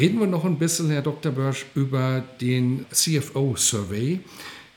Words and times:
Reden 0.00 0.18
wir 0.18 0.26
noch 0.26 0.46
ein 0.46 0.58
bisschen, 0.58 0.88
Herr 0.88 1.02
Dr. 1.02 1.30
Börsch, 1.30 1.66
über 1.74 2.24
den 2.40 2.86
CFO-Survey. 2.90 4.20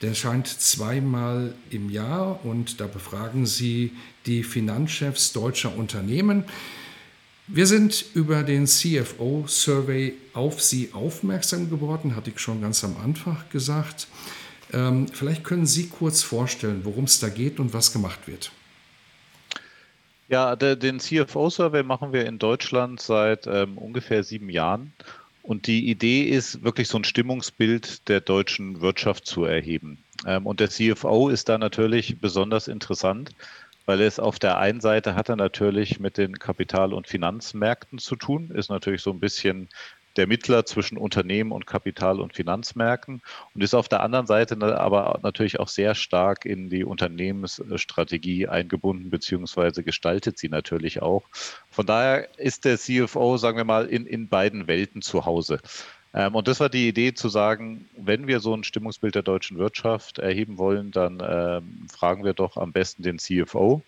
Der 0.01 0.15
scheint 0.15 0.47
zweimal 0.47 1.53
im 1.69 1.89
Jahr 1.89 2.45
und 2.45 2.81
da 2.81 2.87
befragen 2.87 3.45
Sie 3.45 3.93
die 4.25 4.43
Finanzchefs 4.43 5.31
deutscher 5.31 5.77
Unternehmen. 5.77 6.43
Wir 7.47 7.67
sind 7.67 8.03
über 8.13 8.43
den 8.43 8.67
CFO-Survey 8.67 10.15
auf 10.33 10.61
Sie 10.61 10.89
aufmerksam 10.91 11.69
geworden, 11.69 12.17
hatte 12.17 12.31
ich 12.31 12.39
schon 12.39 12.61
ganz 12.61 12.83
am 12.83 12.97
Anfang 13.01 13.37
gesagt. 13.49 14.09
Ähm, 14.73 15.07
vielleicht 15.07 15.45
können 15.45 15.67
Sie 15.67 15.87
kurz 15.87 16.21
vorstellen, 16.21 16.81
worum 16.83 17.05
es 17.05 17.21
da 17.21 17.29
geht 17.29 17.61
und 17.61 17.73
was 17.73 17.93
gemacht 17.93 18.27
wird. 18.27 18.51
Ja, 20.29 20.55
den 20.55 20.99
CFO-Survey 20.99 21.83
machen 21.83 22.11
wir 22.11 22.25
in 22.25 22.39
Deutschland 22.39 22.99
seit 22.99 23.45
ähm, 23.45 23.77
ungefähr 23.77 24.23
sieben 24.23 24.49
Jahren. 24.49 24.91
Und 25.43 25.67
die 25.67 25.89
Idee 25.89 26.23
ist, 26.23 26.63
wirklich 26.63 26.87
so 26.87 26.97
ein 26.97 27.03
Stimmungsbild 27.03 28.07
der 28.07 28.21
deutschen 28.21 28.79
Wirtschaft 28.79 29.27
zu 29.27 29.43
erheben. 29.43 29.97
Ähm, 30.25 30.47
und 30.47 30.61
der 30.61 30.69
CFO 30.69 31.29
ist 31.29 31.49
da 31.49 31.57
natürlich 31.57 32.19
besonders 32.19 32.69
interessant, 32.69 33.31
weil 33.85 33.99
es 34.01 34.19
auf 34.19 34.39
der 34.39 34.57
einen 34.57 34.79
Seite 34.79 35.15
hat 35.15 35.27
er 35.27 35.35
natürlich 35.35 35.99
mit 35.99 36.17
den 36.17 36.39
Kapital- 36.39 36.93
und 36.93 37.09
Finanzmärkten 37.09 37.99
zu 37.99 38.15
tun, 38.15 38.51
ist 38.51 38.69
natürlich 38.69 39.01
so 39.01 39.11
ein 39.11 39.19
bisschen 39.19 39.67
der 40.15 40.27
Mittler 40.27 40.65
zwischen 40.65 40.97
Unternehmen 40.97 41.51
und 41.51 41.65
Kapital- 41.65 42.19
und 42.19 42.33
Finanzmärkten 42.33 43.21
und 43.53 43.63
ist 43.63 43.73
auf 43.73 43.89
der 43.89 44.01
anderen 44.01 44.27
Seite 44.27 44.57
aber 44.79 45.19
natürlich 45.23 45.59
auch 45.59 45.67
sehr 45.67 45.95
stark 45.95 46.45
in 46.45 46.69
die 46.69 46.83
Unternehmensstrategie 46.83 48.47
eingebunden, 48.47 49.09
beziehungsweise 49.09 49.83
gestaltet 49.83 50.37
sie 50.37 50.49
natürlich 50.49 51.01
auch. 51.01 51.23
Von 51.69 51.85
daher 51.85 52.27
ist 52.37 52.65
der 52.65 52.77
CFO, 52.77 53.37
sagen 53.37 53.57
wir 53.57 53.65
mal, 53.65 53.85
in, 53.87 54.05
in 54.05 54.27
beiden 54.27 54.67
Welten 54.67 55.01
zu 55.01 55.25
Hause. 55.25 55.59
Ähm, 56.13 56.35
und 56.35 56.47
das 56.47 56.59
war 56.59 56.69
die 56.69 56.87
Idee 56.87 57.13
zu 57.13 57.29
sagen, 57.29 57.89
wenn 57.97 58.27
wir 58.27 58.39
so 58.39 58.53
ein 58.55 58.63
Stimmungsbild 58.63 59.15
der 59.15 59.23
deutschen 59.23 59.57
Wirtschaft 59.57 60.19
erheben 60.19 60.57
wollen, 60.57 60.91
dann 60.91 61.21
ähm, 61.25 61.87
fragen 61.91 62.23
wir 62.23 62.33
doch 62.33 62.57
am 62.57 62.71
besten 62.71 63.03
den 63.03 63.17
CFO. 63.17 63.83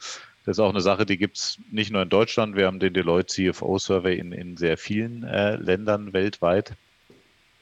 Das 0.46 0.58
ist 0.58 0.60
auch 0.60 0.70
eine 0.70 0.82
Sache, 0.82 1.08
die 1.08 1.18
gibt 1.18 1.38
es 1.38 1.58
nicht 1.72 1.92
nur 1.92 2.04
in 2.04 2.10
Deutschland. 2.10 2.56
Wir 2.56 2.68
haben 2.68 2.80
den 2.80 2.94
Deloitte 2.94 3.52
CFO 3.52 3.80
Survey 3.80 4.18
in, 4.18 4.32
in 4.32 4.58
sehr 4.58 4.78
vielen 4.78 5.24
äh, 5.24 5.56
Ländern 5.56 6.14
weltweit. 6.14 6.74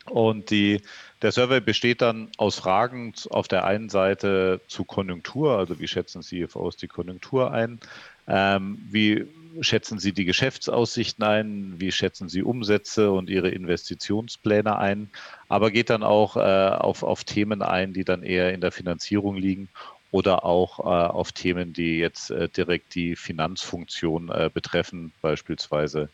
Und 0.06 0.50
die, 0.50 0.82
der 1.22 1.32
Survey 1.32 1.62
besteht 1.62 2.02
dann 2.02 2.30
aus 2.38 2.58
Fragen 2.58 3.14
auf 3.30 3.48
der 3.48 3.64
einen 3.64 3.88
Seite 3.88 4.60
zu 4.68 4.84
Konjunktur, 4.84 5.58
also 5.58 5.80
wie 5.80 5.88
schätzen 5.88 6.22
CFOs 6.22 6.76
die 6.76 6.90
Konjunktur 6.90 7.52
ein? 7.52 7.80
Ähm, 8.28 8.80
wie 8.90 9.28
schätzen 9.62 10.00
Sie 10.00 10.12
die 10.12 10.26
Geschäftsaussichten 10.26 11.24
ein? 11.24 11.76
Wie 11.78 11.92
schätzen 11.92 12.28
Sie 12.28 12.44
Umsätze 12.44 13.12
und 13.12 13.30
Ihre 13.30 13.50
Investitionspläne 13.50 14.78
ein? 14.78 15.10
Aber 15.48 15.72
geht 15.72 15.90
dann 15.90 16.04
auch 16.04 16.36
äh, 16.36 16.40
auf, 16.40 17.04
auf 17.04 17.24
Themen 17.24 17.62
ein, 17.62 17.94
die 17.94 18.04
dann 18.04 18.24
eher 18.24 18.54
in 18.54 18.60
der 18.60 18.72
Finanzierung 18.72 19.38
liegen 19.38 19.70
oder 20.14 20.46
auch 20.46 20.80
äh, 20.80 20.84
auf 20.84 21.32
Themen, 21.32 21.74
die 21.74 21.98
jetzt 21.98 22.30
äh, 22.30 22.48
direkt 22.48 22.94
die 22.94 23.16
Finanzfunktion 23.16 24.30
äh, 24.30 24.52
betreffen, 24.54 25.12
beispielsweise 25.22 26.12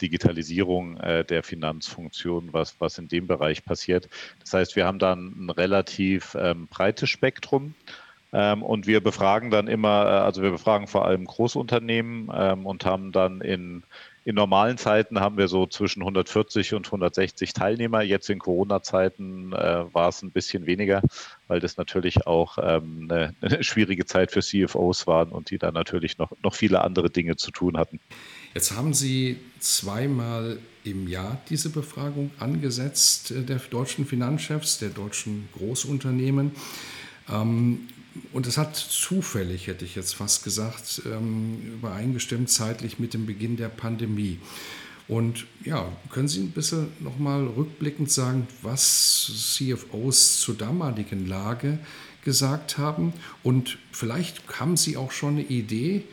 Digitalisierung 0.00 0.96
äh, 0.96 1.22
der 1.22 1.42
Finanzfunktion, 1.42 2.54
was, 2.54 2.80
was 2.80 2.96
in 2.96 3.08
dem 3.08 3.26
Bereich 3.26 3.62
passiert. 3.62 4.08
Das 4.40 4.54
heißt, 4.54 4.74
wir 4.74 4.86
haben 4.86 4.98
dann 4.98 5.34
ein 5.36 5.50
relativ 5.50 6.34
ähm, 6.40 6.66
breites 6.66 7.10
Spektrum. 7.10 7.74
Ähm, 8.32 8.62
und 8.62 8.86
wir 8.86 9.02
befragen 9.02 9.50
dann 9.50 9.68
immer, 9.68 10.06
äh, 10.06 10.20
also 10.24 10.40
wir 10.42 10.52
befragen 10.52 10.86
vor 10.86 11.04
allem 11.04 11.26
Großunternehmen 11.26 12.30
ähm, 12.34 12.64
und 12.64 12.86
haben 12.86 13.12
dann 13.12 13.42
in 13.42 13.84
in 14.24 14.36
normalen 14.36 14.78
Zeiten 14.78 15.20
haben 15.20 15.36
wir 15.36 15.48
so 15.48 15.66
zwischen 15.66 16.02
140 16.02 16.74
und 16.74 16.86
160 16.86 17.52
Teilnehmer. 17.52 18.02
Jetzt 18.02 18.30
in 18.30 18.38
Corona-Zeiten 18.38 19.52
äh, 19.52 19.84
war 19.92 20.08
es 20.08 20.22
ein 20.22 20.30
bisschen 20.30 20.66
weniger, 20.66 21.02
weil 21.48 21.60
das 21.60 21.76
natürlich 21.76 22.26
auch 22.26 22.58
ähm, 22.62 23.08
eine, 23.10 23.34
eine, 23.40 23.64
schwierige 23.64 24.04
Zeit 24.06 24.30
für 24.30 24.40
CFOs 24.40 25.06
waren 25.06 25.30
und 25.30 25.50
die 25.50 25.58
dann 25.58 25.74
natürlich 25.74 26.18
noch, 26.18 26.32
noch 26.42 26.54
viele 26.54 26.82
andere 26.82 27.10
Dinge 27.10 27.36
zu 27.36 27.50
tun 27.50 27.76
hatten. 27.76 27.98
Jetzt 28.54 28.76
haben 28.76 28.94
Sie 28.94 29.38
zweimal 29.58 30.58
im 30.84 31.08
Jahr 31.08 31.40
diese 31.48 31.70
Befragung 31.70 32.30
angesetzt 32.38 33.32
äh, 33.32 33.42
der 33.42 33.58
deutschen 33.58 34.06
Finanzchefs, 34.06 34.78
der 34.78 34.90
deutschen 34.90 35.48
Großunternehmen. 35.56 36.52
Ähm, 37.28 37.88
und 38.32 38.46
es 38.46 38.58
hat 38.58 38.76
zufällig, 38.76 39.66
hätte 39.66 39.84
ich 39.84 39.94
jetzt 39.94 40.14
fast 40.14 40.44
gesagt, 40.44 41.02
ähm, 41.06 41.74
übereingestimmt 41.74 42.50
zeitlich 42.50 42.98
mit 42.98 43.14
dem 43.14 43.26
Beginn 43.26 43.56
der 43.56 43.68
Pandemie. 43.68 44.38
Und 45.08 45.46
ja, 45.64 45.90
können 46.10 46.28
Sie 46.28 46.40
ein 46.40 46.52
bisschen 46.52 46.88
nochmal 47.00 47.44
rückblickend 47.44 48.10
sagen, 48.10 48.46
was 48.62 49.30
CFOs 49.56 50.40
zur 50.40 50.54
damaligen 50.56 51.26
Lage 51.26 51.78
gesagt 52.24 52.78
haben? 52.78 53.12
Und 53.42 53.78
vielleicht 53.90 54.60
haben 54.60 54.76
Sie 54.76 54.96
auch 54.96 55.12
schon 55.12 55.34
eine 55.34 55.42
Idee, 55.42 56.04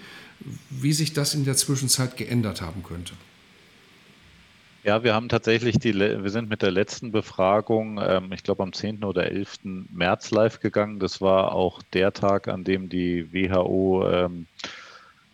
wie 0.69 0.93
sich 0.93 1.13
das 1.13 1.33
in 1.33 1.45
der 1.45 1.55
Zwischenzeit 1.55 2.17
geändert 2.17 2.61
haben 2.61 2.83
könnte. 2.83 3.13
Ja, 4.83 5.03
wir 5.03 5.13
haben 5.13 5.27
tatsächlich 5.27 5.77
die, 5.77 5.93
wir 5.93 6.29
sind 6.29 6.49
mit 6.49 6.61
der 6.61 6.71
letzten 6.71 7.11
Befragung, 7.11 7.99
ähm, 8.01 8.31
ich 8.31 8.43
glaube 8.43 8.63
am 8.63 8.71
10. 8.71 9.03
oder 9.03 9.25
11. 9.25 9.59
März 9.91 10.31
live 10.31 10.61
gegangen. 10.61 10.99
Das 10.99 11.19
war 11.19 11.51
auch 11.51 11.81
der 11.93 12.13
Tag, 12.13 12.47
an 12.47 12.63
dem 12.63 12.87
die 12.87 13.33
WHO 13.33 14.07
ähm, 14.07 14.47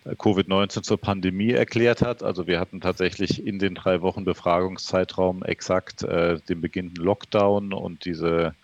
Covid-19 0.06 0.82
zur 0.82 1.00
Pandemie 1.00 1.52
erklärt 1.52 2.02
hat. 2.02 2.24
Also 2.24 2.48
wir 2.48 2.60
hatten 2.60 2.82
tatsächlich 2.82 3.46
in 3.46 3.60
den 3.60 3.76
drei 3.76 4.02
Wochen 4.02 4.26
Befragungszeitraum 4.26 5.44
exakt 5.44 6.04
äh, 6.04 6.40
den 6.50 6.62
beginnenden 6.62 7.04
Lockdown 7.04 7.74
und 7.74 8.06
diese 8.06 8.56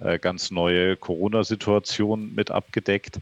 äh, 0.00 0.18
ganz 0.18 0.50
neue 0.50 0.96
Corona-Situation 0.96 2.34
mit 2.34 2.50
abgedeckt. 2.50 3.20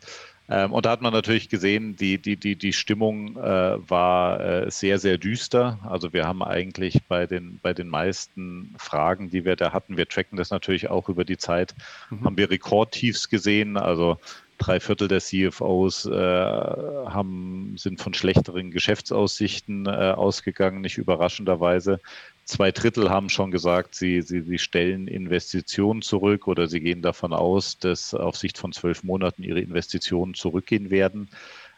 Ähm, 0.49 0.73
und 0.73 0.85
da 0.85 0.91
hat 0.91 1.01
man 1.01 1.13
natürlich 1.13 1.49
gesehen, 1.49 1.97
die, 1.97 2.19
die, 2.19 2.37
die, 2.37 2.57
die 2.57 2.73
Stimmung 2.73 3.37
äh, 3.37 3.91
war 3.91 4.41
äh, 4.41 4.71
sehr, 4.71 4.99
sehr 4.99 5.17
düster. 5.17 5.79
Also 5.89 6.13
wir 6.13 6.27
haben 6.27 6.43
eigentlich 6.43 7.03
bei 7.09 7.27
den, 7.27 7.59
bei 7.63 7.73
den 7.73 7.89
meisten 7.89 8.75
Fragen, 8.77 9.31
die 9.31 9.45
wir 9.45 9.57
da 9.57 9.73
hatten, 9.73 9.97
wir 9.97 10.07
tracken 10.07 10.37
das 10.37 10.51
natürlich 10.51 10.91
auch 10.91 11.09
über 11.09 11.25
die 11.25 11.39
Zeit, 11.39 11.75
mhm. 12.11 12.25
haben 12.25 12.37
wir 12.37 12.51
Rekordtiefs 12.51 13.31
gesehen. 13.31 13.79
Also 13.79 14.19
drei 14.59 14.81
Viertel 14.81 15.09
der 15.09 15.21
CFOs 15.21 16.07
äh, 16.07 16.13
haben, 16.13 17.75
sind 17.77 18.01
von 18.01 18.15
schlechteren 18.15 18.71
Geschäftsaussichten 18.71 19.87
äh, 19.87 20.13
ausgegangen, 20.15 20.81
nicht 20.83 20.99
überraschenderweise. 20.99 22.01
Zwei 22.45 22.73
Drittel 22.73 23.09
haben 23.09 23.31
schon 23.31 23.51
gesagt, 23.51 23.95
sie, 23.95 24.21
sie, 24.21 24.43
sie 24.43 24.59
stellen 24.59 25.09
Investitionen 25.09 26.03
zurück 26.03 26.47
oder 26.47 26.67
sie 26.67 26.81
gehen 26.81 27.01
davon 27.01 27.33
aus, 27.33 27.79
dass 27.79 28.13
auf 28.13 28.37
Sicht 28.37 28.59
von 28.59 28.73
zwölf 28.73 29.03
Monaten 29.03 29.43
ihre 29.43 29.61
Investitionen 29.61 30.35
zurückgehen 30.35 30.91
werden. 30.91 31.31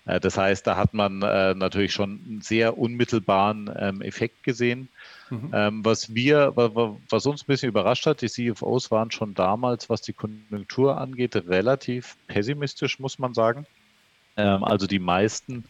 Äh, 0.07 0.19
das 0.19 0.37
heißt, 0.39 0.67
da 0.67 0.77
hat 0.77 0.95
man 0.95 1.23
äh, 1.23 1.55
natürlich 1.55 1.93
schon 1.93 2.21
einen 2.27 2.41
sehr 2.41 2.79
unmittelbaren 2.79 3.71
ähm, 3.79 4.03
Effekt 4.03 4.43
gesehen. 4.43 4.89
Mhm. 5.31 5.51
Ähm, 5.53 5.85
was 5.85 6.15
wir, 6.15 6.53
was 6.57 7.27
uns 7.27 7.43
ein 7.43 7.47
bisschen 7.47 7.69
überrascht 7.69 8.07
hat, 8.07 8.23
die 8.23 8.29
CFOs 8.29 8.91
waren 8.91 9.11
schon 9.11 9.35
damals, 9.35 9.89
was 9.91 10.03
die 10.03 10.13
Konjunktur 10.13 10.99
angeht, 10.99 11.37
relativ 11.37 12.17
pessimistisch, 12.29 12.99
muss 12.99 13.19
man 13.19 13.35
sagen. 13.35 13.67
Ähm, 14.37 14.65
also 14.65 14.87
die 14.87 14.99
meisten 14.99 15.65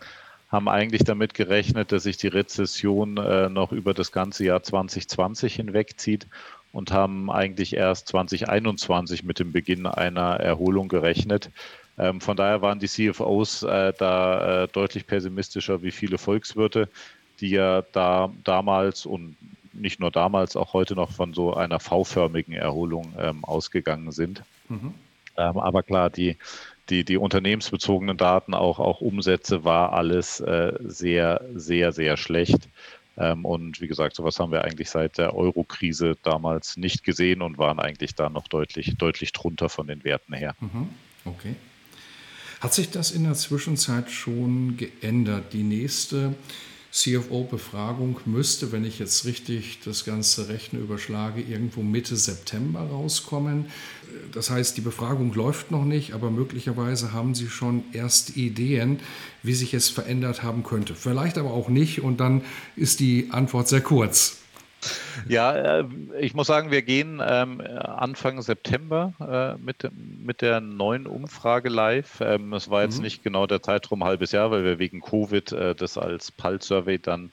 haben 0.56 0.68
eigentlich 0.68 1.04
damit 1.04 1.34
gerechnet, 1.34 1.92
dass 1.92 2.04
sich 2.04 2.16
die 2.16 2.28
Rezession 2.28 3.18
äh, 3.18 3.50
noch 3.50 3.72
über 3.72 3.92
das 3.92 4.10
ganze 4.10 4.44
Jahr 4.44 4.62
2020 4.62 5.54
hinwegzieht 5.54 6.26
und 6.72 6.92
haben 6.92 7.30
eigentlich 7.30 7.76
erst 7.76 8.08
2021 8.08 9.22
mit 9.22 9.38
dem 9.38 9.52
Beginn 9.52 9.86
einer 9.86 10.40
Erholung 10.40 10.88
gerechnet. 10.88 11.50
Ähm, 11.98 12.22
von 12.22 12.38
daher 12.38 12.62
waren 12.62 12.78
die 12.78 12.88
CFOs 12.88 13.64
äh, 13.64 13.92
da 13.98 14.64
äh, 14.64 14.68
deutlich 14.68 15.06
pessimistischer 15.06 15.82
wie 15.82 15.90
viele 15.90 16.16
Volkswirte, 16.16 16.88
die 17.40 17.50
ja 17.50 17.82
da 17.92 18.32
damals 18.42 19.04
und 19.04 19.36
nicht 19.74 20.00
nur 20.00 20.10
damals, 20.10 20.56
auch 20.56 20.72
heute 20.72 20.94
noch 20.94 21.10
von 21.10 21.34
so 21.34 21.52
einer 21.52 21.80
V-förmigen 21.80 22.54
Erholung 22.54 23.12
ähm, 23.18 23.44
ausgegangen 23.44 24.10
sind. 24.10 24.42
Mhm. 24.70 24.94
Ähm, 25.36 25.58
aber 25.58 25.82
klar, 25.82 26.08
die, 26.08 26.38
die, 26.88 27.04
die 27.04 27.16
unternehmensbezogenen 27.16 28.16
Daten, 28.16 28.54
auch, 28.54 28.78
auch 28.78 29.00
Umsätze, 29.00 29.64
war 29.64 29.92
alles 29.92 30.40
äh, 30.40 30.72
sehr, 30.84 31.44
sehr, 31.54 31.92
sehr 31.92 32.16
schlecht. 32.16 32.68
Ähm, 33.18 33.44
und 33.44 33.80
wie 33.80 33.88
gesagt, 33.88 34.16
sowas 34.16 34.38
haben 34.38 34.52
wir 34.52 34.64
eigentlich 34.64 34.90
seit 34.90 35.18
der 35.18 35.34
Euro-Krise 35.34 36.16
damals 36.22 36.76
nicht 36.76 37.02
gesehen 37.02 37.42
und 37.42 37.58
waren 37.58 37.80
eigentlich 37.80 38.14
da 38.14 38.28
noch 38.28 38.48
deutlich, 38.48 38.96
deutlich 38.98 39.32
drunter 39.32 39.68
von 39.68 39.86
den 39.86 40.04
Werten 40.04 40.34
her. 40.34 40.54
Mhm. 40.60 40.88
Okay. 41.24 41.56
Hat 42.60 42.74
sich 42.74 42.90
das 42.90 43.10
in 43.10 43.24
der 43.24 43.34
Zwischenzeit 43.34 44.10
schon 44.10 44.76
geändert? 44.76 45.52
Die 45.52 45.62
nächste 45.62 46.34
CFO-Befragung 46.90 48.20
müsste, 48.24 48.72
wenn 48.72 48.84
ich 48.84 48.98
jetzt 48.98 49.26
richtig 49.26 49.80
das 49.84 50.04
ganze 50.04 50.48
Rechnen 50.48 50.82
überschlage, 50.82 51.42
irgendwo 51.42 51.82
Mitte 51.82 52.16
September 52.16 52.80
rauskommen. 52.80 53.66
Das 54.32 54.50
heißt, 54.50 54.76
die 54.76 54.80
Befragung 54.80 55.32
läuft 55.34 55.70
noch 55.70 55.84
nicht, 55.84 56.12
aber 56.12 56.30
möglicherweise 56.30 57.12
haben 57.12 57.34
Sie 57.34 57.48
schon 57.48 57.84
erste 57.92 58.32
Ideen, 58.38 59.00
wie 59.42 59.54
sich 59.54 59.74
es 59.74 59.88
verändert 59.88 60.42
haben 60.42 60.62
könnte. 60.62 60.94
Vielleicht 60.94 61.38
aber 61.38 61.50
auch 61.50 61.68
nicht 61.68 62.02
und 62.02 62.20
dann 62.20 62.42
ist 62.76 63.00
die 63.00 63.28
Antwort 63.30 63.68
sehr 63.68 63.80
kurz. 63.80 64.38
Ja, 65.28 65.80
äh, 65.80 65.84
ich 66.20 66.34
muss 66.34 66.46
sagen, 66.46 66.70
wir 66.70 66.82
gehen 66.82 67.20
ähm, 67.26 67.60
Anfang 67.60 68.40
September 68.42 69.56
äh, 69.58 69.62
mit, 69.62 69.88
mit 69.92 70.42
der 70.42 70.60
neuen 70.60 71.06
Umfrage 71.06 71.68
live. 71.68 72.20
Ähm, 72.20 72.52
es 72.52 72.70
war 72.70 72.82
jetzt 72.82 72.98
mhm. 72.98 73.04
nicht 73.04 73.22
genau 73.22 73.46
der 73.46 73.62
Zeitraum 73.62 74.04
halbes 74.04 74.32
Jahr, 74.32 74.50
weil 74.50 74.64
wir 74.64 74.78
wegen 74.78 75.00
Covid 75.00 75.52
äh, 75.52 75.74
das 75.74 75.98
als 75.98 76.30
Pulse-Survey 76.30 76.98
dann 76.98 77.32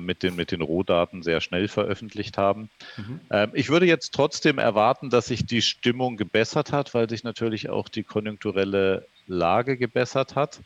mit 0.00 0.22
den, 0.22 0.36
mit 0.36 0.52
den 0.52 0.62
Rohdaten 0.62 1.22
sehr 1.22 1.40
schnell 1.40 1.68
veröffentlicht 1.68 2.38
haben. 2.38 2.70
Mhm. 2.96 3.20
Ähm, 3.30 3.50
ich 3.54 3.70
würde 3.70 3.86
jetzt 3.86 4.12
trotzdem 4.12 4.58
erwarten, 4.58 5.10
dass 5.10 5.26
sich 5.26 5.46
die 5.46 5.62
Stimmung 5.62 6.16
gebessert 6.16 6.72
hat, 6.72 6.94
weil 6.94 7.08
sich 7.08 7.24
natürlich 7.24 7.70
auch 7.70 7.88
die 7.88 8.04
konjunkturelle 8.04 9.06
Lage 9.26 9.76
gebessert 9.76 10.36
hat. 10.36 10.60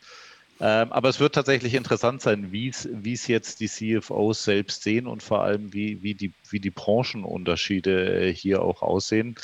Ähm, 0.61 0.93
aber 0.93 1.09
es 1.09 1.19
wird 1.19 1.35
tatsächlich 1.35 1.73
interessant 1.73 2.21
sein, 2.21 2.51
wie 2.53 2.69
es 2.69 3.27
jetzt 3.27 3.59
die 3.59 3.67
CFOs 3.67 4.45
selbst 4.45 4.83
sehen 4.83 5.05
und 5.05 5.21
vor 5.21 5.43
allem, 5.43 5.73
wie, 5.73 6.01
wie, 6.01 6.15
die, 6.15 6.31
wie 6.49 6.61
die 6.61 6.71
Branchenunterschiede 6.71 8.27
äh, 8.29 8.33
hier 8.33 8.61
auch 8.61 8.81
aussehen. 8.81 9.35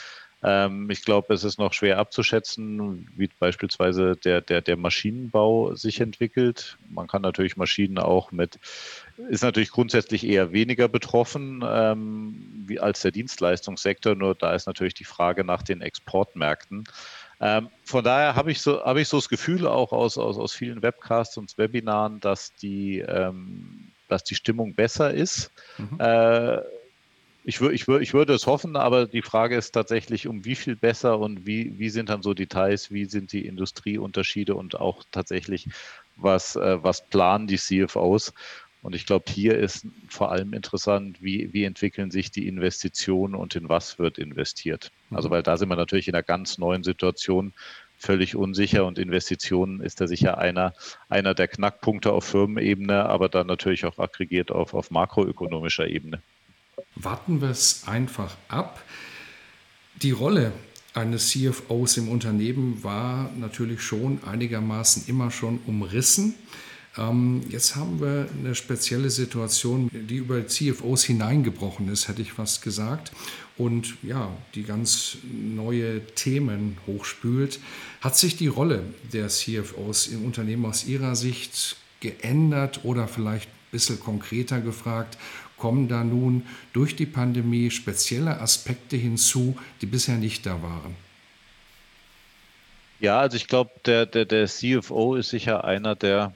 Ähm, 0.43 0.89
ich 0.89 1.03
glaube, 1.03 1.33
es 1.33 1.43
ist 1.43 1.59
noch 1.59 1.73
schwer 1.73 1.99
abzuschätzen, 1.99 3.07
wie 3.15 3.29
beispielsweise 3.39 4.15
der, 4.15 4.41
der, 4.41 4.61
der 4.61 4.77
Maschinenbau 4.77 5.75
sich 5.75 6.01
entwickelt. 6.01 6.77
Man 6.89 7.07
kann 7.07 7.21
natürlich 7.21 7.57
Maschinen 7.57 7.99
auch 7.99 8.31
mit, 8.31 8.59
ist 9.29 9.43
natürlich 9.43 9.71
grundsätzlich 9.71 10.25
eher 10.25 10.51
weniger 10.51 10.87
betroffen 10.87 11.63
ähm, 11.65 12.63
wie 12.65 12.79
als 12.79 13.01
der 13.01 13.11
Dienstleistungssektor, 13.11 14.15
nur 14.15 14.33
da 14.33 14.53
ist 14.55 14.65
natürlich 14.65 14.95
die 14.95 15.03
Frage 15.03 15.43
nach 15.43 15.61
den 15.61 15.81
Exportmärkten. 15.81 16.85
Ähm, 17.39 17.69
von 17.83 18.03
daher 18.03 18.35
habe 18.35 18.51
ich, 18.51 18.61
so, 18.61 18.83
hab 18.83 18.97
ich 18.97 19.07
so 19.07 19.17
das 19.17 19.29
Gefühl 19.29 19.67
auch 19.67 19.91
aus, 19.91 20.17
aus, 20.17 20.37
aus 20.37 20.53
vielen 20.53 20.81
Webcasts 20.81 21.37
und 21.37 21.57
Webinaren, 21.57 22.19
dass 22.19 22.53
die, 22.55 22.99
ähm, 22.99 23.91
dass 24.07 24.23
die 24.23 24.35
Stimmung 24.35 24.75
besser 24.75 25.11
ist. 25.11 25.51
Mhm. 25.77 25.99
Äh, 25.99 26.61
ich, 27.43 27.61
ich, 27.61 27.87
ich 27.87 28.13
würde 28.13 28.33
es 28.33 28.45
hoffen, 28.47 28.75
aber 28.75 29.07
die 29.07 29.21
Frage 29.21 29.55
ist 29.55 29.71
tatsächlich, 29.71 30.27
um 30.27 30.45
wie 30.45 30.55
viel 30.55 30.75
besser 30.75 31.19
und 31.19 31.45
wie, 31.45 31.77
wie 31.79 31.89
sind 31.89 32.09
dann 32.09 32.21
so 32.21 32.33
Details, 32.33 32.91
wie 32.91 33.05
sind 33.05 33.31
die 33.31 33.45
Industrieunterschiede 33.45 34.55
und 34.55 34.79
auch 34.79 35.03
tatsächlich, 35.11 35.67
was, 36.15 36.55
äh, 36.55 36.83
was 36.83 37.07
planen 37.07 37.47
die 37.47 37.57
CFOs? 37.57 38.33
Und 38.83 38.95
ich 38.95 39.05
glaube, 39.05 39.31
hier 39.31 39.57
ist 39.57 39.85
vor 40.09 40.31
allem 40.31 40.53
interessant, 40.53 41.21
wie, 41.21 41.53
wie 41.53 41.65
entwickeln 41.65 42.09
sich 42.09 42.31
die 42.31 42.47
Investitionen 42.47 43.35
und 43.35 43.55
in 43.55 43.69
was 43.69 43.99
wird 43.99 44.17
investiert. 44.17 44.91
Also 45.11 45.29
mhm. 45.29 45.33
weil 45.33 45.43
da 45.43 45.57
sind 45.57 45.69
wir 45.69 45.75
natürlich 45.75 46.07
in 46.07 46.15
einer 46.15 46.23
ganz 46.23 46.57
neuen 46.57 46.83
Situation, 46.83 47.53
völlig 47.97 48.35
unsicher 48.35 48.85
und 48.85 48.97
Investitionen 48.97 49.79
ist 49.81 50.01
da 50.01 50.07
sicher 50.07 50.39
einer, 50.39 50.73
einer 51.09 51.35
der 51.35 51.47
Knackpunkte 51.47 52.11
auf 52.11 52.25
Firmenebene, 52.25 53.05
aber 53.05 53.29
dann 53.29 53.45
natürlich 53.45 53.85
auch 53.85 53.99
aggregiert 53.99 54.51
auf, 54.51 54.73
auf 54.73 54.89
makroökonomischer 54.89 55.87
Ebene. 55.87 56.23
Warten 56.95 57.41
wir 57.41 57.49
es 57.49 57.83
einfach 57.87 58.35
ab. 58.47 58.83
Die 60.01 60.11
Rolle 60.11 60.51
eines 60.93 61.29
CFOs 61.29 61.97
im 61.97 62.09
Unternehmen 62.09 62.83
war 62.83 63.31
natürlich 63.37 63.81
schon 63.81 64.19
einigermaßen 64.25 65.03
immer 65.07 65.31
schon 65.31 65.59
umrissen. 65.65 66.33
Ähm, 66.97 67.43
jetzt 67.49 67.75
haben 67.75 68.01
wir 68.01 68.27
eine 68.37 68.55
spezielle 68.55 69.09
Situation, 69.09 69.89
die 69.93 70.17
über 70.17 70.45
CFOs 70.45 71.05
hineingebrochen 71.05 71.87
ist, 71.87 72.07
hätte 72.07 72.21
ich 72.21 72.33
fast 72.33 72.61
gesagt, 72.61 73.11
und 73.57 73.95
ja, 74.01 74.35
die 74.55 74.63
ganz 74.63 75.17
neue 75.23 76.05
Themen 76.15 76.77
hochspült. 76.87 77.59
Hat 78.01 78.17
sich 78.17 78.35
die 78.35 78.47
Rolle 78.47 78.83
der 79.13 79.27
CFOs 79.27 80.07
im 80.07 80.25
Unternehmen 80.25 80.65
aus 80.65 80.85
Ihrer 80.85 81.15
Sicht 81.15 81.77
geändert 81.99 82.81
oder 82.83 83.07
vielleicht 83.07 83.47
ein 83.47 83.71
bisschen 83.71 83.99
konkreter 83.99 84.59
gefragt, 84.59 85.17
kommen 85.61 85.87
da 85.87 86.03
nun 86.03 86.41
durch 86.73 86.95
die 86.95 87.05
Pandemie 87.05 87.69
spezielle 87.69 88.41
Aspekte 88.41 88.97
hinzu, 88.97 89.55
die 89.79 89.85
bisher 89.85 90.17
nicht 90.17 90.47
da 90.47 90.63
waren? 90.63 90.95
Ja, 92.99 93.19
also 93.19 93.37
ich 93.37 93.47
glaube, 93.47 93.69
der, 93.85 94.07
der, 94.07 94.25
der 94.25 94.47
CFO 94.47 95.15
ist 95.15 95.29
sicher 95.29 95.63
einer 95.63 95.95
der 95.95 96.33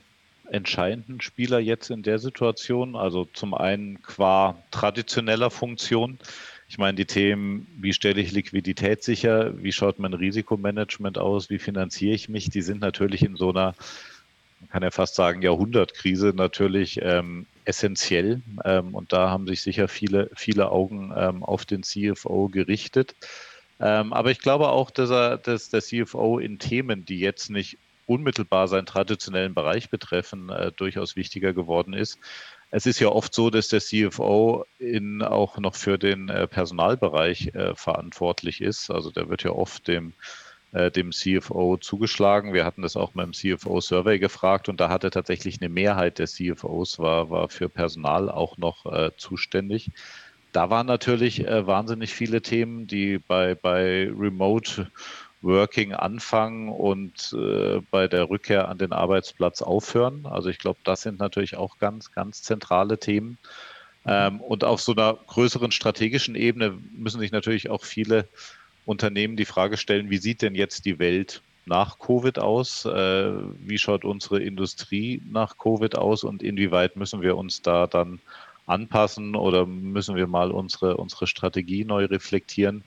entscheidenden 0.52 1.22
Spieler 1.22 1.58
jetzt 1.58 1.90
in 1.90 2.04
der 2.04 2.20
Situation. 2.20 2.96
Also 2.96 3.26
zum 3.34 3.56
einen 3.56 4.04
qua 4.04 4.62
traditioneller 4.70 5.50
Funktion. 5.50 6.20
Ich 6.70 6.78
meine, 6.78 6.96
die 6.96 7.06
Themen, 7.06 7.66
wie 7.80 7.94
stelle 7.94 8.22
ich 8.22 8.32
Liquidität 8.32 9.04
sicher, 9.04 9.54
wie 9.58 9.72
schaut 9.72 9.98
mein 9.98 10.14
Risikomanagement 10.14 11.18
aus, 11.18 11.50
wie 11.50 11.60
finanziere 11.60 12.14
ich 12.14 12.30
mich, 12.30 12.52
die 12.52 12.62
sind 12.62 12.80
natürlich 12.80 13.24
in 13.24 13.38
so 13.38 13.50
einer, 13.50 13.74
man 14.60 14.70
kann 14.70 14.84
ja 14.84 14.92
fast 14.92 15.16
sagen, 15.16 15.42
Jahrhundertkrise 15.42 16.34
natürlich 16.36 17.00
ähm, 17.02 17.48
essentiell. 17.66 18.42
Ähm, 18.64 18.96
und 18.96 19.12
da 19.14 19.30
haben 19.30 19.48
sich 19.48 19.62
sicher 19.62 19.88
viele, 19.88 20.30
viele 20.36 20.72
Augen 20.72 21.14
ähm, 21.16 21.44
auf 21.44 21.66
den 21.66 21.84
CFO 21.84 22.48
gerichtet. 22.50 23.16
Ähm, 23.80 24.14
aber 24.14 24.32
ich 24.32 24.40
glaube 24.40 24.70
auch, 24.70 24.90
dass, 24.90 25.10
er, 25.10 25.38
dass 25.38 25.70
der 25.70 25.82
CFO 25.82 26.40
in 26.40 26.60
Themen, 26.60 27.06
die 27.06 27.20
jetzt 27.20 27.50
nicht 27.50 27.78
unmittelbar 28.08 28.68
seinen 28.68 28.86
traditionellen 28.86 29.54
Bereich 29.54 29.90
betreffen, 29.90 30.50
äh, 30.50 30.72
durchaus 30.72 31.16
wichtiger 31.16 31.54
geworden 31.54 31.94
ist. 31.94 32.20
Es 32.72 32.86
ist 32.86 33.00
ja 33.00 33.08
oft 33.10 33.34
so, 33.34 33.50
dass 33.50 33.70
der 33.70 33.82
CFO 33.82 34.66
in, 34.80 35.22
auch 35.22 35.58
noch 35.58 35.76
für 35.76 35.98
den 35.98 36.30
äh, 36.30 36.48
Personalbereich 36.48 37.48
äh, 37.56 37.76
verantwortlich 37.76 38.62
ist. 38.62 38.92
Also 38.92 39.12
der 39.12 39.30
wird 39.30 39.44
ja 39.44 39.52
oft 39.52 39.88
dem, 39.88 40.14
äh, 40.76 40.92
dem 40.92 41.12
CFO 41.12 41.78
zugeschlagen. 41.78 42.54
Wir 42.54 42.66
hatten 42.66 42.82
das 42.82 42.98
auch 42.98 43.14
beim 43.14 43.32
CFO-Survey 43.32 44.20
gefragt 44.20 44.68
und 44.68 44.82
da 44.82 44.90
hatte 44.90 45.10
tatsächlich 45.10 45.62
eine 45.62 45.70
Mehrheit 45.70 46.20
der 46.20 46.28
CFOs 46.28 47.00
war, 47.00 47.30
war 47.30 47.48
für 47.48 47.70
Personal 47.70 48.30
auch 48.30 48.58
noch 48.58 48.86
äh, 48.86 49.12
zuständig. 49.16 49.92
Da 50.52 50.70
waren 50.70 50.86
natürlich 50.86 51.48
äh, 51.48 51.66
wahnsinnig 51.66 52.14
viele 52.14 52.42
Themen, 52.42 52.88
die 52.88 53.20
bei, 53.20 53.56
bei 53.56 54.12
Remote 54.14 54.92
Working 55.42 55.94
anfangen 55.94 56.68
und 56.70 57.34
äh, 57.38 57.80
bei 57.90 58.10
der 58.10 58.30
Rückkehr 58.30 58.68
an 58.68 58.78
den 58.78 58.92
Arbeitsplatz 58.92 59.62
aufhören. 59.62 60.26
Also 60.26 60.50
ich 60.50 60.60
glaube, 60.60 60.80
das 60.84 61.04
sind 61.04 61.20
natürlich 61.20 61.56
auch 61.56 61.78
ganz, 61.78 62.12
ganz 62.12 62.42
zentrale 62.42 63.00
Themen. 63.00 63.38
Ähm, 64.06 64.42
und 64.42 64.66
auf 64.66 64.82
so 64.82 64.92
einer 64.92 65.14
größeren 65.14 65.72
strategischen 65.72 66.36
Ebene 66.36 66.78
müssen 66.92 67.22
sich 67.22 67.32
natürlich 67.32 67.70
auch 67.70 67.86
viele 67.86 68.28
Unternehmen 68.86 69.36
die 69.36 69.46
Frage 69.46 69.78
stellen, 69.78 70.10
wie 70.10 70.18
sieht 70.18 70.42
denn 70.42 70.56
jetzt 70.56 70.86
die 70.86 71.00
Welt 71.00 71.42
nach 71.66 72.00
Covid 72.00 72.40
aus? 72.40 72.86
Äh, 72.86 73.32
wie 73.60 73.78
schaut 73.78 74.06
unsere 74.06 74.42
Industrie 74.42 75.22
nach 75.30 75.58
Covid 75.58 75.96
aus 75.98 76.24
und 76.24 76.44
inwieweit 76.44 76.96
müssen 76.96 77.22
wir 77.22 77.38
uns 77.38 77.62
da 77.62 77.88
dann 77.88 78.20
anpassen 78.68 79.36
oder 79.36 79.66
müssen 79.66 80.16
wir 80.16 80.28
mal 80.28 80.52
unsere, 80.52 80.98
unsere 80.98 81.28
Strategie 81.28 81.86
neu 81.86 82.06
reflektieren? 82.06 82.84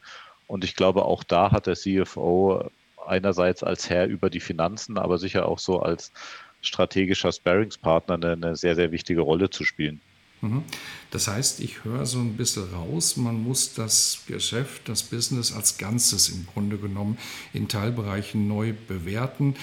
Und 0.47 0.65
ich 0.65 0.77
glaube, 0.77 1.05
auch 1.05 1.25
da 1.25 1.51
hat 1.51 1.67
der 1.67 1.77
CFO 1.77 2.71
einerseits 3.07 3.63
als 3.63 3.91
Herr 3.91 4.07
über 4.07 4.31
die 4.31 4.41
Finanzen, 4.41 4.99
aber 4.99 5.19
sicher 5.19 5.47
auch 5.47 5.59
so 5.59 5.81
als 5.81 6.13
strategischer 6.61 7.33
Sparringspartner 7.33 8.15
eine, 8.15 8.33
eine 8.33 8.57
sehr, 8.57 8.75
sehr 8.75 8.93
wichtige 8.93 9.21
Rolle 9.21 9.51
zu 9.51 9.65
spielen. 9.65 10.01
Mhm. 10.41 10.63
Das 11.11 11.27
heißt, 11.27 11.61
ich 11.61 11.85
höre 11.85 12.07
so 12.07 12.19
ein 12.19 12.37
bisschen 12.37 12.73
raus, 12.73 13.17
man 13.17 13.43
muss 13.43 13.75
das 13.75 14.21
Geschäft, 14.27 14.89
das 14.89 15.03
Business 15.03 15.53
als 15.53 15.79
Ganzes 15.79 16.29
im 16.29 16.47
Grunde 16.47 16.79
genommen 16.79 17.19
in 17.53 17.69
Teilbereichen 17.69 18.47
neu 18.47 18.75
bewerten. 18.87 19.57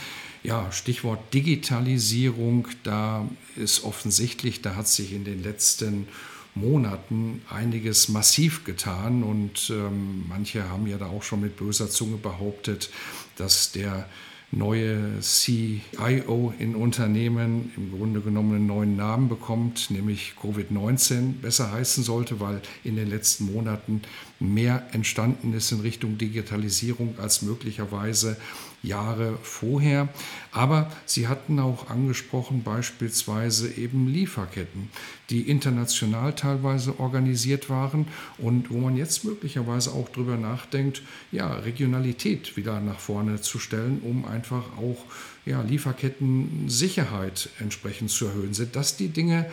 Ja, 0.44 0.72
Stichwort 0.72 1.34
Digitalisierung, 1.34 2.68
da 2.84 3.28
ist 3.56 3.84
offensichtlich, 3.84 4.62
da 4.62 4.76
hat 4.76 4.88
sich 4.88 5.14
in 5.14 5.24
den 5.24 5.42
letzten 5.42 6.08
Monaten 6.56 7.42
einiges 7.50 8.08
massiv 8.08 8.64
getan 8.64 9.24
und 9.24 9.70
ähm, 9.70 10.26
manche 10.30 10.70
haben 10.70 10.88
ja 10.88 10.98
da 10.98 11.08
auch 11.08 11.24
schon 11.24 11.42
mit 11.42 11.58
böser 11.58 11.90
Zunge 11.90 12.18
behauptet, 12.18 12.90
dass 13.36 13.72
der 13.74 14.08
neue 14.56 15.20
CIO 15.22 16.54
in 16.58 16.76
Unternehmen 16.76 17.72
im 17.76 17.98
Grunde 17.98 18.22
genommen 18.22 18.56
einen 18.56 18.68
neuen 18.68 18.96
Namen 18.96 19.30
bekommt, 19.30 19.92
nämlich 19.92 20.34
Covid-19 20.42 21.34
besser 21.42 21.72
heißen 21.72 22.04
sollte, 22.04 22.40
weil 22.40 22.62
in 22.84 22.96
den 22.96 23.10
letzten 23.10 23.52
Monaten 23.52 24.02
mehr 24.40 24.88
entstanden 24.94 25.54
ist 25.54 25.72
in 25.72 25.82
Richtung 25.82 26.18
Digitalisierung 26.18 27.20
als 27.20 27.42
möglicherweise 27.42 28.38
Jahre 28.86 29.38
vorher. 29.42 30.10
Aber 30.52 30.92
Sie 31.06 31.28
hatten 31.28 31.60
auch 31.60 31.90
angesprochen 31.90 32.64
beispielsweise 32.64 33.72
eben 33.74 34.08
Lieferketten, 34.08 34.90
die 35.30 35.42
international 35.42 36.34
teilweise 36.34 37.00
organisiert 37.00 37.70
waren 37.70 38.08
und 38.38 38.70
wo 38.70 38.78
man 38.78 38.96
jetzt 38.96 39.26
möglicherweise 39.26 39.92
auch 39.92 40.10
darüber 40.10 40.38
nachdenkt, 40.38 41.02
ja, 41.32 41.52
Regionalität 41.54 42.56
wieder 42.58 42.80
nach 42.80 43.00
vorne 43.00 43.42
zu 43.42 43.60
stellen, 43.60 44.02
um 44.04 44.26
einfach 44.26 44.64
auch 44.78 45.04
ja, 45.46 45.62
Lieferketten-Sicherheit 45.62 47.50
entsprechend 47.60 48.12
zu 48.12 48.28
erhöhen. 48.28 48.54
Sind 48.54 48.76
das 48.76 48.98
die 48.98 49.10
Dinge, 49.10 49.46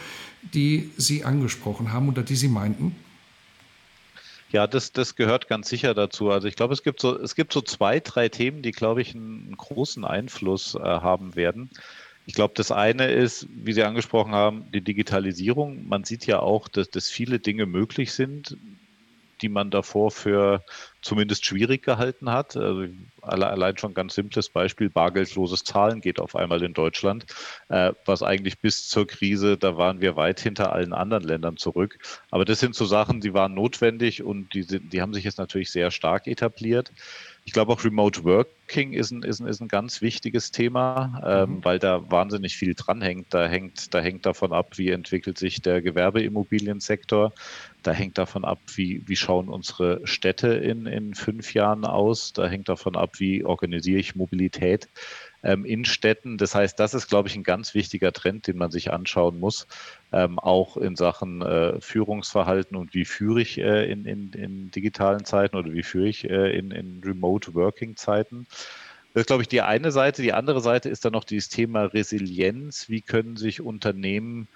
die 0.54 0.90
Sie 0.96 1.24
angesprochen 1.24 1.92
haben 1.92 2.08
oder 2.08 2.22
die 2.22 2.36
Sie 2.36 2.48
meinten? 2.48 2.94
Ja, 4.52 4.66
das, 4.66 4.92
das 4.92 5.16
gehört 5.16 5.48
ganz 5.48 5.68
sicher 5.70 5.94
dazu. 5.94 6.30
Also 6.30 6.46
ich 6.46 6.56
glaube, 6.56 6.74
es 6.74 6.82
gibt 6.82 7.00
so, 7.00 7.18
es 7.18 7.34
gibt 7.34 7.54
so 7.54 7.62
zwei, 7.62 8.00
drei 8.00 8.28
Themen, 8.28 8.60
die, 8.62 8.72
glaube 8.72 9.00
ich, 9.00 9.14
einen 9.14 9.56
großen 9.56 10.04
Einfluss 10.04 10.74
äh, 10.74 10.80
haben 10.80 11.34
werden. 11.34 11.70
Ich 12.26 12.34
glaube, 12.34 12.52
das 12.54 12.70
eine 12.70 13.10
ist, 13.10 13.48
wie 13.50 13.72
Sie 13.72 13.82
angesprochen 13.82 14.32
haben, 14.32 14.70
die 14.70 14.82
Digitalisierung. 14.82 15.88
Man 15.88 16.04
sieht 16.04 16.26
ja 16.26 16.40
auch, 16.40 16.68
dass, 16.68 16.90
dass 16.90 17.08
viele 17.08 17.40
Dinge 17.40 17.64
möglich 17.66 18.12
sind, 18.12 18.56
die 19.42 19.48
man 19.48 19.70
davor 19.70 20.10
für 20.10 20.64
zumindest 21.02 21.44
schwierig 21.44 21.82
gehalten 21.82 22.30
hat. 22.30 22.56
Also 22.56 22.86
allein 23.20 23.76
schon 23.76 23.92
ganz 23.92 24.14
simples 24.14 24.48
Beispiel, 24.48 24.88
bargeldloses 24.88 25.64
Zahlen 25.64 26.00
geht 26.00 26.20
auf 26.20 26.36
einmal 26.36 26.62
in 26.62 26.72
Deutschland, 26.72 27.26
äh, 27.68 27.92
was 28.06 28.22
eigentlich 28.22 28.60
bis 28.60 28.88
zur 28.88 29.06
Krise, 29.06 29.58
da 29.58 29.76
waren 29.76 30.00
wir 30.00 30.16
weit 30.16 30.40
hinter 30.40 30.72
allen 30.72 30.92
anderen 30.92 31.24
Ländern 31.24 31.56
zurück. 31.56 31.98
Aber 32.30 32.44
das 32.44 32.60
sind 32.60 32.74
so 32.74 32.86
Sachen, 32.86 33.20
die 33.20 33.34
waren 33.34 33.54
notwendig 33.54 34.22
und 34.22 34.54
die, 34.54 34.62
sind, 34.62 34.92
die 34.92 35.02
haben 35.02 35.12
sich 35.12 35.24
jetzt 35.24 35.38
natürlich 35.38 35.70
sehr 35.70 35.90
stark 35.90 36.26
etabliert. 36.26 36.92
Ich 37.44 37.52
glaube 37.52 37.72
auch 37.72 37.84
Remote 37.84 38.22
Working 38.22 38.92
ist 38.92 39.10
ein, 39.10 39.24
ist 39.24 39.40
ein, 39.40 39.48
ist 39.48 39.60
ein 39.60 39.66
ganz 39.66 40.00
wichtiges 40.00 40.52
Thema, 40.52 41.20
ähm, 41.26 41.56
mhm. 41.56 41.64
weil 41.64 41.80
da 41.80 42.08
wahnsinnig 42.08 42.56
viel 42.56 42.74
dranhängt. 42.74 43.26
Da 43.30 43.48
hängt, 43.48 43.92
da 43.92 44.00
hängt 44.00 44.24
davon 44.26 44.52
ab, 44.52 44.78
wie 44.78 44.90
entwickelt 44.90 45.38
sich 45.38 45.60
der 45.60 45.82
Gewerbeimmobiliensektor. 45.82 47.32
Da 47.82 47.92
hängt 47.92 48.18
davon 48.18 48.44
ab, 48.44 48.60
wie, 48.74 49.02
wie 49.06 49.16
schauen 49.16 49.48
unsere 49.48 50.00
Städte 50.04 50.48
in, 50.48 50.86
in 50.86 51.14
fünf 51.14 51.54
Jahren 51.54 51.84
aus. 51.84 52.32
Da 52.32 52.46
hängt 52.46 52.68
davon 52.68 52.96
ab, 52.96 53.18
wie 53.18 53.44
organisiere 53.44 53.98
ich 53.98 54.14
Mobilität 54.14 54.88
ähm, 55.42 55.64
in 55.64 55.84
Städten. 55.84 56.38
Das 56.38 56.54
heißt, 56.54 56.78
das 56.78 56.94
ist, 56.94 57.08
glaube 57.08 57.28
ich, 57.28 57.36
ein 57.36 57.42
ganz 57.42 57.74
wichtiger 57.74 58.12
Trend, 58.12 58.46
den 58.46 58.56
man 58.56 58.70
sich 58.70 58.92
anschauen 58.92 59.38
muss, 59.38 59.66
ähm, 60.12 60.38
auch 60.38 60.76
in 60.76 60.96
Sachen 60.96 61.42
äh, 61.42 61.80
Führungsverhalten 61.80 62.76
und 62.76 62.94
wie 62.94 63.04
führe 63.04 63.40
ich 63.40 63.58
äh, 63.58 63.90
in, 63.90 64.04
in, 64.04 64.32
in, 64.32 64.70
digitalen 64.70 65.24
Zeiten 65.24 65.56
oder 65.56 65.72
wie 65.72 65.82
führe 65.82 66.08
ich 66.08 66.28
äh, 66.28 66.56
in, 66.56 66.70
in 66.70 67.02
Remote-Working-Zeiten. 67.04 68.46
Das 69.14 69.22
ist, 69.22 69.26
glaube 69.26 69.42
ich, 69.42 69.48
die 69.48 69.60
eine 69.60 69.92
Seite. 69.92 70.22
Die 70.22 70.32
andere 70.32 70.60
Seite 70.60 70.88
ist 70.88 71.04
dann 71.04 71.12
noch 71.12 71.24
dieses 71.24 71.50
Thema 71.50 71.84
Resilienz. 71.84 72.88
Wie 72.88 73.02
können 73.02 73.36
sich 73.36 73.60
Unternehmen 73.60 74.48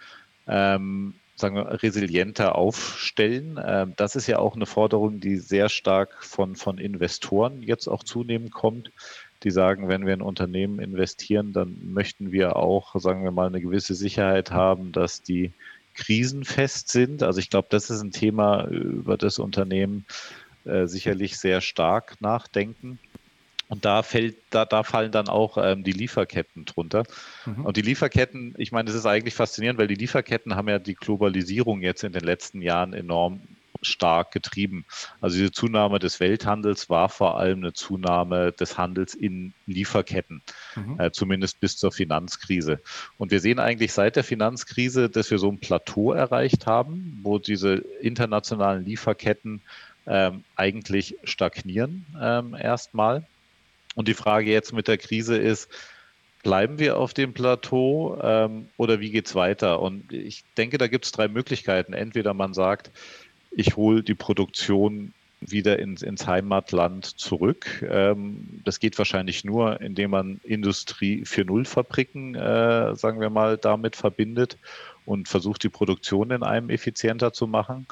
ähm, 0.47 1.14
sagen 1.37 1.57
wir, 1.57 1.83
resilienter 1.83 2.57
aufstellen. 2.57 3.61
Ähm, 3.64 3.93
das 3.97 4.16
ist 4.16 4.26
ja 4.26 4.38
auch 4.38 4.57
eine 4.57 4.66
Forderung, 4.66 5.21
die 5.21 5.37
sehr 5.37 5.69
stark 5.69 6.25
von, 6.25 6.57
von 6.57 6.78
Investoren 6.78 7.62
jetzt 7.62 7.87
auch 7.87 8.02
zunehmend 8.02 8.52
kommt 8.52 8.90
die 9.43 9.50
sagen, 9.50 9.88
wenn 9.88 10.07
wir 10.07 10.14
in 10.14 10.23
Unternehmen 10.23 10.78
investieren, 10.78 11.52
dann 11.52 11.93
möchten 11.93 12.33
wir 12.33 12.57
auch, 12.57 12.95
sagen 12.99 13.23
wir 13.23 13.31
mal, 13.31 13.47
eine 13.47 13.61
gewisse 13.61 13.95
Sicherheit 13.95 14.50
haben, 14.50 14.93
dass 14.93 15.23
die 15.23 15.52
krisenfest 15.95 16.88
sind. 16.88 17.23
Also 17.23 17.40
ich 17.40 17.50
glaube, 17.50 17.69
das 17.71 17.90
ist 17.90 18.02
ein 18.02 18.12
Thema, 18.12 18.66
über 18.66 19.16
das 19.16 19.38
Unternehmen 19.38 20.05
äh, 20.64 20.87
sicherlich 20.87 21.38
sehr 21.38 21.61
stark 21.61 22.21
nachdenken. 22.21 22.99
Und 23.68 23.85
da 23.85 24.02
fällt, 24.02 24.37
da, 24.50 24.64
da 24.64 24.82
fallen 24.82 25.11
dann 25.11 25.28
auch 25.28 25.58
ähm, 25.58 25.82
die 25.82 25.92
Lieferketten 25.92 26.64
drunter. 26.64 27.04
Mhm. 27.46 27.64
Und 27.64 27.76
die 27.76 27.82
Lieferketten, 27.82 28.54
ich 28.58 28.73
meine, 28.73 28.88
es 28.90 28.96
ist 28.96 29.06
eigentlich 29.06 29.35
faszinierend, 29.35 29.78
weil 29.78 29.88
die 29.88 29.94
Lieferketten 29.94 30.54
haben 30.54 30.68
ja 30.68 30.78
die 30.78 30.94
Globalisierung 30.94 31.82
jetzt 31.82 32.04
in 32.04 32.12
den 32.12 32.23
letzten 32.23 32.62
Jahren 32.62 32.92
enorm 32.92 33.40
stark 33.82 34.32
getrieben. 34.32 34.85
Also 35.20 35.37
diese 35.37 35.52
Zunahme 35.52 35.99
des 35.99 36.20
Welthandels 36.20 36.88
war 36.88 37.08
vor 37.08 37.38
allem 37.38 37.58
eine 37.58 37.73
Zunahme 37.73 38.52
des 38.52 38.78
Handels 38.78 39.14
in 39.14 39.52
Lieferketten, 39.66 40.42
mhm. 40.75 41.00
äh, 41.00 41.11
zumindest 41.11 41.61
bis 41.61 41.76
zur 41.76 41.92
Finanzkrise. 41.92 42.80
Und 43.18 43.30
wir 43.30 43.40
sehen 43.40 43.58
eigentlich 43.58 43.92
seit 43.92 44.16
der 44.16 44.25
Finanzkrise, 44.25 45.08
dass 45.08 45.30
wir 45.30 45.38
so 45.38 45.50
ein 45.50 45.58
Plateau 45.58 46.12
erreicht 46.12 46.66
haben, 46.66 47.20
wo 47.23 47.38
diese 47.38 47.76
internationalen 48.00 48.85
Lieferketten 48.85 49.61
ähm, 50.06 50.44
eigentlich 50.54 51.16
stagnieren 51.25 52.06
ähm, 52.20 52.54
erstmal. 52.54 53.26
Und 53.96 54.06
die 54.06 54.14
Frage 54.14 54.52
jetzt 54.52 54.72
mit 54.72 54.86
der 54.86 54.98
Krise 54.98 55.36
ist, 55.36 55.68
bleiben 56.44 56.78
wir 56.78 56.98
auf 56.98 57.12
dem 57.12 57.32
Plateau 57.32 58.16
ähm, 58.22 58.68
oder 58.76 59.00
wie 59.00 59.10
geht 59.10 59.26
es 59.26 59.34
weiter? 59.34 59.80
Und 59.80 60.12
ich 60.12 60.44
denke, 60.56 60.78
da 60.78 60.86
gibt 60.86 61.06
es 61.06 61.10
drei 61.10 61.26
Möglichkeiten. 61.26 61.92
Entweder 61.92 62.34
man 62.34 62.54
sagt, 62.54 62.92
ich 63.50 63.74
hole 63.74 64.04
die 64.04 64.14
Produktion 64.14 65.12
wieder 65.40 65.78
ins, 65.78 66.02
ins 66.02 66.26
Heimatland 66.26 67.04
zurück. 67.18 67.84
Ähm, 67.90 68.60
das 68.64 68.80
geht 68.80 68.98
wahrscheinlich 68.98 69.44
nur, 69.44 69.80
indem 69.80 70.10
man 70.10 70.40
Industrie 70.44 71.24
4.0 71.24 71.66
Fabriken, 71.66 72.34
äh, 72.34 72.94
sagen 72.94 73.20
wir 73.20 73.30
mal, 73.30 73.56
damit 73.56 73.96
verbindet 73.96 74.58
und 75.04 75.28
versucht, 75.28 75.62
die 75.62 75.68
Produktion 75.68 76.30
in 76.30 76.42
einem 76.42 76.70
effizienter 76.70 77.32
zu 77.32 77.46
machen. 77.46 77.86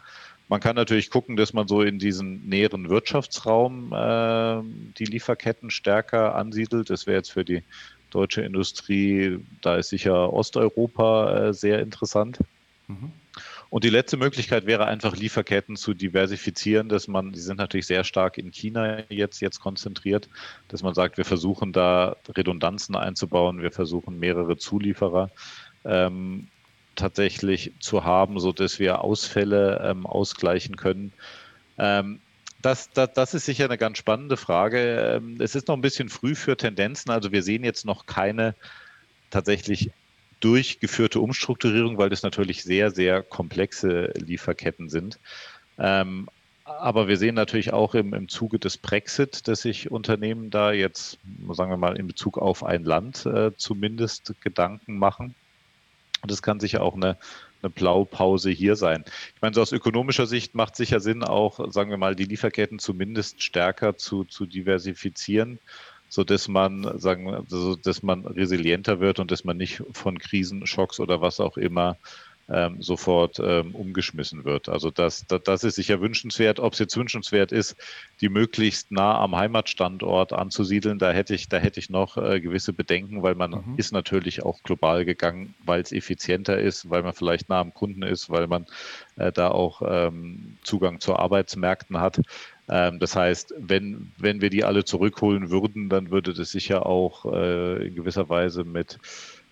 Man 0.48 0.60
kann 0.60 0.76
natürlich 0.76 1.10
gucken, 1.10 1.36
dass 1.36 1.52
man 1.52 1.66
so 1.66 1.82
in 1.82 1.98
diesen 1.98 2.46
näheren 2.48 2.90
Wirtschaftsraum 2.90 3.92
äh, 3.92 4.62
die 4.98 5.06
Lieferketten 5.06 5.70
stärker 5.70 6.34
ansiedelt. 6.34 6.90
Das 6.90 7.06
wäre 7.06 7.16
jetzt 7.16 7.32
für 7.32 7.44
die 7.44 7.62
deutsche 8.10 8.42
Industrie, 8.42 9.38
da 9.62 9.76
ist 9.76 9.88
sicher 9.88 10.32
Osteuropa 10.32 11.48
äh, 11.48 11.52
sehr 11.54 11.80
interessant. 11.80 12.38
Mhm. 12.88 13.12
Und 13.70 13.82
die 13.82 13.90
letzte 13.90 14.16
Möglichkeit 14.16 14.66
wäre 14.66 14.86
einfach 14.86 15.16
Lieferketten 15.16 15.74
zu 15.74 15.94
diversifizieren, 15.94 16.88
dass 16.88 17.08
man, 17.08 17.32
die 17.32 17.40
sind 17.40 17.56
natürlich 17.56 17.88
sehr 17.88 18.04
stark 18.04 18.38
in 18.38 18.52
China 18.52 19.02
jetzt, 19.08 19.40
jetzt 19.40 19.58
konzentriert, 19.58 20.28
dass 20.68 20.84
man 20.84 20.94
sagt, 20.94 21.16
wir 21.16 21.24
versuchen 21.24 21.72
da 21.72 22.14
Redundanzen 22.28 22.94
einzubauen, 22.94 23.62
wir 23.62 23.72
versuchen 23.72 24.20
mehrere 24.20 24.58
Zulieferer 24.58 25.30
ähm, 25.84 26.46
tatsächlich 26.94 27.72
zu 27.80 28.04
haben, 28.04 28.40
sodass 28.40 28.78
wir 28.78 29.02
Ausfälle 29.02 29.80
ähm, 29.84 30.06
ausgleichen 30.06 30.76
können. 30.76 31.12
Ähm, 31.78 32.20
das, 32.62 32.90
das, 32.92 33.12
das, 33.12 33.34
ist 33.34 33.44
sicher 33.44 33.66
eine 33.66 33.76
ganz 33.76 33.98
spannende 33.98 34.36
Frage. 34.36 34.78
Ähm, 35.16 35.36
es 35.40 35.54
ist 35.54 35.68
noch 35.68 35.76
ein 35.76 35.82
bisschen 35.82 36.08
früh 36.08 36.34
für 36.34 36.56
Tendenzen. 36.56 37.10
Also 37.10 37.30
wir 37.30 37.42
sehen 37.42 37.64
jetzt 37.64 37.84
noch 37.84 38.06
keine 38.06 38.54
tatsächlich 39.30 39.90
durchgeführte 40.40 41.20
Umstrukturierung, 41.20 41.98
weil 41.98 42.10
das 42.10 42.22
natürlich 42.22 42.62
sehr, 42.62 42.90
sehr 42.90 43.22
komplexe 43.22 44.12
Lieferketten 44.16 44.88
sind. 44.88 45.18
Ähm, 45.78 46.28
aber 46.64 47.08
wir 47.08 47.18
sehen 47.18 47.34
natürlich 47.34 47.72
auch 47.72 47.94
im, 47.94 48.14
im 48.14 48.28
Zuge 48.28 48.58
des 48.58 48.78
Brexit, 48.78 49.46
dass 49.48 49.62
sich 49.62 49.90
Unternehmen 49.90 50.50
da 50.50 50.72
jetzt, 50.72 51.18
sagen 51.52 51.70
wir 51.70 51.76
mal, 51.76 51.96
in 51.96 52.06
Bezug 52.06 52.38
auf 52.38 52.64
ein 52.64 52.84
Land 52.84 53.26
äh, 53.26 53.52
zumindest 53.56 54.34
Gedanken 54.40 54.98
machen. 54.98 55.34
Und 56.24 56.32
es 56.32 56.40
kann 56.40 56.58
sicher 56.58 56.82
auch 56.82 56.94
eine, 56.94 57.18
eine 57.62 57.68
Blaupause 57.68 58.50
hier 58.50 58.76
sein. 58.76 59.04
Ich 59.36 59.42
meine, 59.42 59.54
so 59.54 59.60
aus 59.60 59.72
ökonomischer 59.72 60.26
Sicht 60.26 60.54
macht 60.54 60.74
sicher 60.74 60.98
Sinn, 60.98 61.22
auch, 61.22 61.70
sagen 61.70 61.90
wir 61.90 61.98
mal, 61.98 62.16
die 62.16 62.24
Lieferketten 62.24 62.78
zumindest 62.78 63.42
stärker 63.42 63.96
zu, 63.96 64.24
zu 64.24 64.46
diversifizieren 64.46 65.58
so 66.08 66.22
dass 66.22 66.46
man 66.46 66.98
sagen, 67.00 67.34
also, 67.34 67.74
dass 67.74 68.04
man 68.04 68.24
resilienter 68.24 69.00
wird 69.00 69.18
und 69.18 69.32
dass 69.32 69.42
man 69.42 69.56
nicht 69.56 69.82
von 69.92 70.18
Krisenschocks 70.18 71.00
oder 71.00 71.20
was 71.20 71.40
auch 71.40 71.56
immer 71.56 71.96
ähm, 72.48 72.82
sofort 72.82 73.40
ähm, 73.42 73.74
umgeschmissen 73.74 74.44
wird. 74.44 74.68
Also 74.68 74.90
das, 74.90 75.26
das, 75.26 75.42
das, 75.44 75.64
ist 75.64 75.76
sicher 75.76 76.00
wünschenswert. 76.00 76.60
Ob 76.60 76.74
es 76.74 76.78
jetzt 76.78 76.96
wünschenswert 76.96 77.52
ist, 77.52 77.76
die 78.20 78.28
möglichst 78.28 78.92
nah 78.92 79.18
am 79.18 79.34
Heimatstandort 79.34 80.32
anzusiedeln, 80.32 80.98
da 80.98 81.10
hätte 81.12 81.34
ich, 81.34 81.48
da 81.48 81.56
hätte 81.56 81.80
ich 81.80 81.88
noch 81.88 82.16
äh, 82.16 82.40
gewisse 82.40 82.72
Bedenken, 82.72 83.22
weil 83.22 83.34
man 83.34 83.50
mhm. 83.50 83.74
ist 83.76 83.92
natürlich 83.92 84.42
auch 84.42 84.62
global 84.62 85.04
gegangen, 85.04 85.54
weil 85.64 85.80
es 85.80 85.92
effizienter 85.92 86.58
ist, 86.58 86.90
weil 86.90 87.02
man 87.02 87.14
vielleicht 87.14 87.48
nah 87.48 87.60
am 87.60 87.72
Kunden 87.72 88.02
ist, 88.02 88.28
weil 88.28 88.46
man 88.46 88.66
äh, 89.16 89.32
da 89.32 89.48
auch 89.48 89.82
ähm, 89.86 90.58
Zugang 90.62 91.00
zu 91.00 91.16
Arbeitsmärkten 91.16 91.98
hat. 91.98 92.20
Ähm, 92.68 92.98
das 92.98 93.16
heißt, 93.16 93.54
wenn, 93.58 94.12
wenn 94.18 94.40
wir 94.40 94.50
die 94.50 94.64
alle 94.64 94.84
zurückholen 94.84 95.50
würden, 95.50 95.88
dann 95.88 96.10
würde 96.10 96.34
das 96.34 96.50
sicher 96.50 96.86
auch 96.86 97.24
äh, 97.32 97.86
in 97.86 97.94
gewisser 97.94 98.28
Weise 98.28 98.64
mit, 98.64 98.98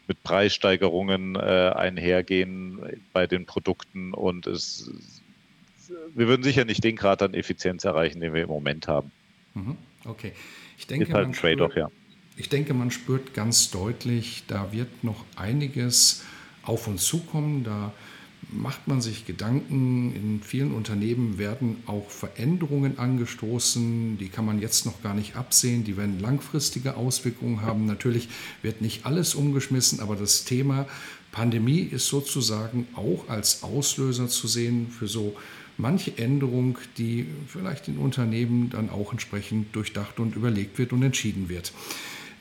mit 0.09 0.23
Preissteigerungen 0.23 1.37
äh, 1.37 1.73
einhergehen 1.75 2.81
bei 3.13 3.27
den 3.27 3.47
Produkten 3.47 4.13
und 4.15 4.47
es, 4.47 4.91
wir 6.15 6.29
würden 6.29 6.43
sicher 6.43 6.65
nicht 6.65 6.83
den 6.85 6.97
Grad 6.97 7.23
an 7.23 7.35
Effizienz 7.35 7.85
erreichen, 7.85 8.21
den 8.21 8.35
wir 8.35 8.43
im 8.43 8.49
Moment 8.49 8.89
haben. 8.89 9.11
Mhm. 9.55 9.77
Okay. 10.05 10.33
Ich 10.79 10.87
denke, 10.87 11.07
Ist 11.07 11.15
halt 11.15 11.29
ein 11.29 11.33
Trade-off, 11.33 11.77
ja. 11.77 11.91
Ich 12.37 12.49
denke, 12.49 12.75
man 12.75 12.91
spürt 12.91 13.35
ganz 13.35 13.71
deutlich, 13.71 14.45
da 14.49 14.73
wird 14.73 15.05
noch 15.05 15.25
einiges 15.37 16.25
auf 16.63 16.87
uns 16.87 17.05
zukommen. 17.05 17.63
Da 17.63 17.93
macht 18.53 18.89
man 18.89 19.01
sich 19.01 19.27
Gedanken. 19.27 20.15
In 20.15 20.41
vielen 20.43 20.73
Unternehmen 20.73 21.39
werden 21.39 21.79
auch 21.87 22.11
Veränderungen 22.11 22.99
angestoßen, 22.99 24.19
die 24.19 24.29
kann 24.29 24.45
man 24.45 24.61
jetzt 24.61 24.87
noch 24.87 25.03
gar 25.03 25.15
nicht 25.15 25.37
absehen, 25.37 25.85
die 25.85 25.97
werden 25.97 26.21
langfristige 26.21 26.97
Auswirkungen 26.97 27.63
haben. 27.63 27.87
Natürlich 27.87 28.29
wird 28.63 28.81
nicht 28.81 29.07
alles 29.07 29.35
umgeschmissen, 29.35 30.01
aber 30.01 30.17
das 30.17 30.45
Thema 30.45 30.87
Pandemie 31.33 31.81
ist 31.81 32.07
sozusagen 32.07 32.87
auch 32.95 33.29
als 33.29 33.63
Auslöser 33.63 34.29
zu 34.29 34.47
sehen 34.47 34.89
für 34.91 35.09
so 35.09 35.35
manche 35.79 36.17
Änderung, 36.19 36.79
die 36.99 37.27
vielleicht 37.47 37.89
in 37.89 37.97
Unternehmen 37.97 38.71
dann 38.71 38.91
auch 38.91 39.13
entsprechend 39.13 39.75
durchdacht 39.75 40.21
und 40.21 40.37
überlegt 40.37 40.79
wird 40.79 40.93
und 40.93 41.03
entschieden 41.03 41.49
wird. 41.49 41.73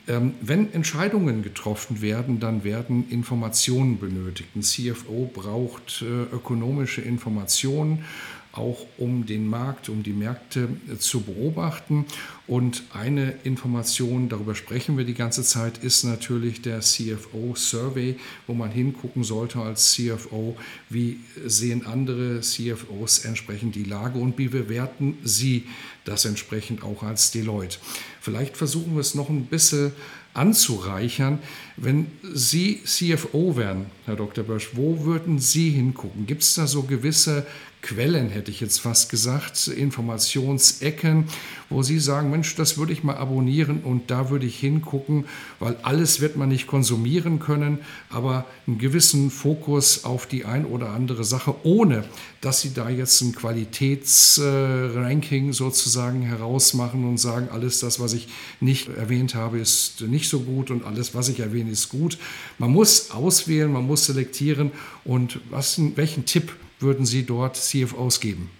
Ähm, 0.08 0.34
wenn 0.40 0.72
Entscheidungen 0.72 1.42
getroffen 1.42 2.02
werden, 2.02 2.40
dann 2.40 2.64
werden 2.64 3.08
Informationen 3.10 3.98
benötigt. 3.98 4.56
Ein 4.56 4.62
CFO 4.62 5.30
braucht 5.32 6.02
äh, 6.02 6.34
ökonomische 6.34 7.00
Informationen 7.00 8.04
auch 8.52 8.86
um 8.98 9.24
den 9.24 9.46
Markt, 9.46 9.88
um 9.88 10.02
die 10.02 10.12
Märkte 10.12 10.68
äh, 10.90 10.98
zu 10.98 11.22
beobachten. 11.22 12.04
Und 12.46 12.82
eine 12.92 13.34
Information, 13.44 14.28
darüber 14.28 14.54
sprechen 14.54 14.98
wir 14.98 15.04
die 15.04 15.14
ganze 15.14 15.42
Zeit, 15.42 15.78
ist 15.78 16.04
natürlich 16.04 16.60
der 16.60 16.80
CFO-Survey, 16.80 18.16
wo 18.46 18.54
man 18.54 18.70
hingucken 18.70 19.24
sollte 19.24 19.58
als 19.60 19.92
CFO, 19.92 20.56
wie 20.90 21.20
sehen 21.46 21.86
andere 21.86 22.40
CFOs 22.40 23.24
entsprechend 23.24 23.74
die 23.74 23.84
Lage 23.84 24.18
und 24.18 24.36
wie 24.38 24.48
bewerten 24.48 25.16
sie 25.24 25.64
das 26.04 26.24
entsprechend 26.24 26.82
auch 26.82 27.02
als 27.02 27.30
Deloitte. 27.30 27.78
Vielleicht 28.20 28.56
versuchen 28.56 28.94
wir 28.94 29.00
es 29.00 29.14
noch 29.14 29.30
ein 29.30 29.46
bisschen 29.46 29.92
anzureichern. 30.34 31.38
Wenn 31.76 32.06
Sie 32.34 32.82
CFO 32.84 33.56
wären, 33.56 33.86
Herr 34.04 34.16
Dr. 34.16 34.44
Bösch, 34.44 34.70
wo 34.74 35.04
würden 35.04 35.38
Sie 35.38 35.70
hingucken? 35.70 36.26
Gibt 36.26 36.42
es 36.42 36.54
da 36.54 36.66
so 36.66 36.82
gewisse 36.82 37.46
Quellen, 37.82 38.30
hätte 38.30 38.50
ich 38.52 38.60
jetzt 38.60 38.78
fast 38.78 39.10
gesagt, 39.10 39.66
Informationsecken, 39.66 41.24
wo 41.68 41.82
Sie 41.82 41.98
sagen, 41.98 42.30
Mensch, 42.30 42.54
das 42.54 42.78
würde 42.78 42.92
ich 42.92 43.02
mal 43.02 43.16
abonnieren 43.16 43.80
und 43.82 44.12
da 44.12 44.30
würde 44.30 44.46
ich 44.46 44.60
hingucken, 44.60 45.24
weil 45.58 45.74
alles 45.82 46.20
wird 46.20 46.36
man 46.36 46.48
nicht 46.48 46.68
konsumieren 46.68 47.40
können, 47.40 47.80
aber 48.08 48.46
einen 48.68 48.78
gewissen 48.78 49.32
Fokus 49.32 50.04
auf 50.04 50.26
die 50.26 50.44
ein 50.44 50.64
oder 50.64 50.90
andere 50.90 51.24
Sache, 51.24 51.56
ohne 51.64 52.04
dass 52.40 52.60
Sie 52.60 52.72
da 52.72 52.88
jetzt 52.88 53.20
ein 53.20 53.34
Qualitätsranking 53.34 55.52
sozusagen 55.52 56.22
herausmachen 56.22 57.04
und 57.04 57.18
sagen, 57.18 57.48
alles 57.50 57.80
das, 57.80 57.98
was 57.98 58.12
ich 58.12 58.28
nicht 58.60 58.90
erwähnt 58.90 59.34
habe, 59.34 59.58
ist 59.58 60.02
nicht 60.02 60.28
so 60.28 60.38
gut 60.40 60.70
und 60.70 60.84
alles, 60.84 61.16
was 61.16 61.28
ich 61.28 61.40
erwähne, 61.62 61.72
ist 61.72 61.88
gut. 61.88 62.18
Man 62.58 62.70
muss 62.70 63.10
auswählen, 63.10 63.72
man 63.72 63.86
muss 63.86 64.06
selektieren 64.06 64.72
und 65.04 65.40
was, 65.50 65.80
welchen 65.96 66.24
Tipp 66.24 66.52
würden 66.80 67.06
Sie 67.06 67.24
dort 67.24 67.56
CFOs 67.56 68.20
geben? 68.20 68.50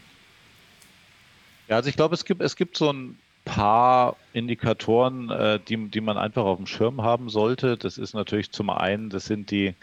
Ja, 1.69 1.77
also 1.77 1.89
ich 1.89 1.97
glaube, 1.97 2.15
es 2.15 2.25
gibt, 2.25 2.41
es 2.43 2.57
gibt 2.57 2.77
so 2.77 2.93
ein 2.93 3.19
paar 3.45 4.17
Indikatoren, 4.33 5.31
äh, 5.31 5.59
die, 5.67 5.89
die 5.89 6.01
man 6.01 6.17
einfach 6.17 6.45
auf 6.45 6.59
dem 6.59 6.67
Schirm 6.67 7.03
haben 7.03 7.29
sollte. 7.29 7.77
Das 7.77 7.99
ist 7.99 8.15
natürlich 8.15 8.53
zum 8.53 8.71
einen, 8.71 9.11
das 9.11 9.25
sind 9.25 9.51
die, 9.51 9.75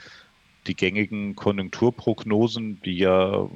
die 0.67 0.75
gängigen 0.75 1.35
Konjunkturprognosen, 1.35 2.81
die 2.81 2.97
ja 2.97 3.49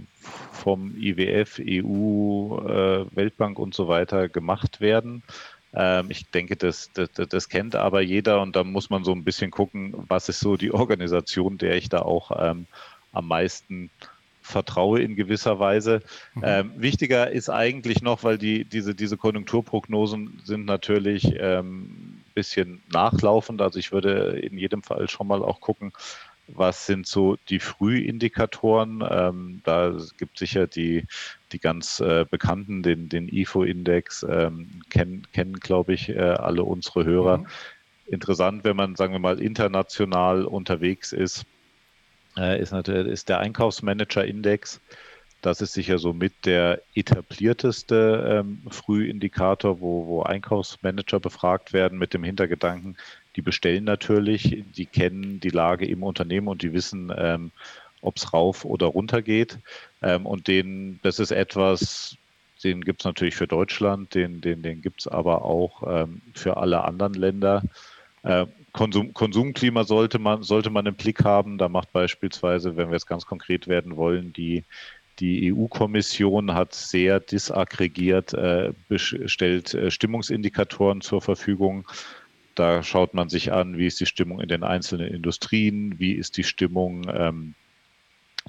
vom 0.51 0.96
IWF, 0.98 1.60
EU, 1.60 2.58
äh, 2.67 3.15
Weltbank 3.15 3.60
und 3.60 3.74
so 3.74 3.88
weiter 3.88 4.27
gemacht 4.27 4.82
werden. 4.82 5.24
Ähm, 5.75 6.08
ich 6.10 6.30
denke, 6.30 6.56
das, 6.56 6.92
das, 6.94 7.10
das, 7.12 7.50
kennt 7.50 7.75
aber 7.75 8.01
jeder 8.01 8.42
und 8.42 8.56
da 8.56 8.63
muss 8.63 8.89
man 8.89 9.03
so 9.03 9.12
ein 9.12 9.24
bisschen 9.24 9.51
gucken, 9.51 9.94
was 10.08 10.30
ist 10.30 10.39
so 10.39 10.56
die 10.56 10.72
Organisation, 10.74 11.58
der 11.58 11.75
ich 11.75 11.89
da 11.89 12.03
auch 12.03 12.32
ähm, 12.38 12.68
am 13.12 13.27
meisten 13.27 13.89
vertraue 14.42 15.01
in 15.01 15.15
gewisser 15.15 15.58
Weise. 15.60 16.01
Mhm. 16.36 16.42
Ähm, 16.46 16.72
wichtiger 16.75 17.32
ist 17.32 17.50
eigentlich 17.50 18.01
noch, 18.01 18.24
weil 18.24 18.38
die, 18.38 18.65
diese, 18.65 18.94
diese 18.94 19.18
Konjunkturprognosen 19.18 20.42
sind 20.44 20.65
natürlich 20.65 21.25
ein 21.25 21.38
ähm, 21.39 22.24
bisschen 22.36 22.84
nachlaufend. 22.92 23.62
Also 23.62 23.80
ich 23.80 23.92
würde 23.92 24.38
in 24.39 24.58
jedem 24.58 24.84
Fall 24.84 25.10
schon 25.10 25.27
mal 25.27 25.42
auch 25.42 25.62
gucken, 25.62 25.94
was 26.48 26.86
sind 26.86 27.08
so 27.08 27.38
die 27.50 27.60
Frühindikatoren. 27.60 29.04
Ähm, 29.10 29.62
da 29.64 29.98
gibt 30.18 30.36
es 30.36 30.40
sicher 30.40 30.68
die, 30.68 31.06
die 31.52 31.60
ganz 31.60 32.00
äh, 32.00 32.26
bekannten, 32.30 32.84
den, 32.84 33.10
den 33.10 33.28
IFO-Index, 33.30 34.26
ähm, 34.30 34.82
kennen, 34.89 35.28
kennen 35.34 35.60
glaube 35.60 35.94
ich, 35.94 36.10
äh, 36.10 36.20
alle 36.20 36.63
unsere 36.63 37.06
Hörer. 37.06 37.39
Mhm. 37.39 37.48
Interessant, 38.08 38.63
wenn 38.63 38.76
man, 38.76 38.96
sagen 38.96 39.13
wir 39.13 39.20
mal, 39.20 39.41
international 39.41 40.46
unterwegs 40.46 41.13
ist 41.13 41.46
äh, 42.38 42.60
ist, 42.60 42.72
natürlich, 42.72 43.12
ist 43.12 43.30
der 43.30 43.39
Einkaufsmanager-Index. 43.39 44.82
Das 45.41 45.62
ist 45.62 45.74
sicher 45.74 46.00
somit 46.00 46.46
der 46.46 46.82
etablierteste 46.96 48.44
ähm, 48.44 48.62
Frühindikator, 48.70 49.82
wo, 49.82 50.08
wo 50.08 50.24
Einkaufsmanager 50.24 51.20
befragt 51.20 51.74
werden 51.74 52.00
mit 52.00 52.13
dem 52.13 52.24
Hintergedanken, 52.24 52.96
die 53.36 53.41
bestellen 53.41 53.84
natürlich, 53.84 54.63
die 54.76 54.86
kennen 54.86 55.39
die 55.39 55.50
Lage 55.50 55.86
im 55.86 56.04
Unternehmen 56.04 56.48
und 56.48 56.62
die 56.62 56.74
wissen, 56.74 57.12
ähm, 57.15 57.52
ob 58.02 58.17
es 58.17 58.34
rauf 58.34 58.65
oder 58.65 58.88
runter 58.88 59.22
geht. 59.22 59.60
Ähm, 60.02 60.26
und 60.26 60.48
den, 60.48 61.00
das 61.04 61.19
ist 61.19 61.32
etwas, 61.32 62.17
den 62.63 62.82
gibt 62.82 63.02
es 63.02 63.06
natürlich 63.06 63.36
für 63.36 63.48
Deutschland, 63.48 64.13
den, 64.13 64.41
den, 64.41 64.62
den 64.62 64.82
gibt 64.82 65.02
es 65.02 65.08
aber 65.08 65.43
auch 65.43 65.84
ähm, 65.88 66.22
für 66.34 66.58
alle 66.58 66.84
anderen 66.84 67.13
Länder. 67.13 67.63
Äh, 68.24 68.46
Konsum, 68.72 69.13
Konsumklima 69.13 69.84
sollte 69.84 70.19
man, 70.19 70.43
sollte 70.43 70.69
man 70.69 70.86
im 70.86 70.96
Blick 70.96 71.24
haben. 71.24 71.58
Da 71.58 71.69
macht 71.69 71.93
beispielsweise, 71.93 72.76
wenn 72.76 72.89
wir 72.89 72.96
jetzt 72.96 73.08
ganz 73.08 73.26
konkret 73.26 73.67
werden 73.67 73.96
wollen, 73.96 74.34
die, 74.34 74.63
die 75.19 75.54
EU-Kommission 75.54 76.54
hat 76.54 76.74
sehr 76.74 77.19
disaggregiert, 77.19 78.34
äh, 78.34 78.74
stellt 78.98 79.74
äh, 79.74 79.91
Stimmungsindikatoren 79.91 81.02
zur 81.02 81.22
Verfügung. 81.22 81.88
Da 82.56 82.84
schaut 82.84 83.13
man 83.13 83.30
sich 83.30 83.52
an, 83.52 83.78
wie 83.78 83.88
ist 83.88 84.00
die 84.00 84.06
Stimmung 84.06 84.39
in 84.39 84.48
den 84.48 84.63
einzelnen 84.63 85.08
Industrien, 85.08 86.00
wie 86.00 86.13
ist 86.13 86.38
die 86.38 86.44
Stimmung 86.44 87.08
ähm, 87.10 87.56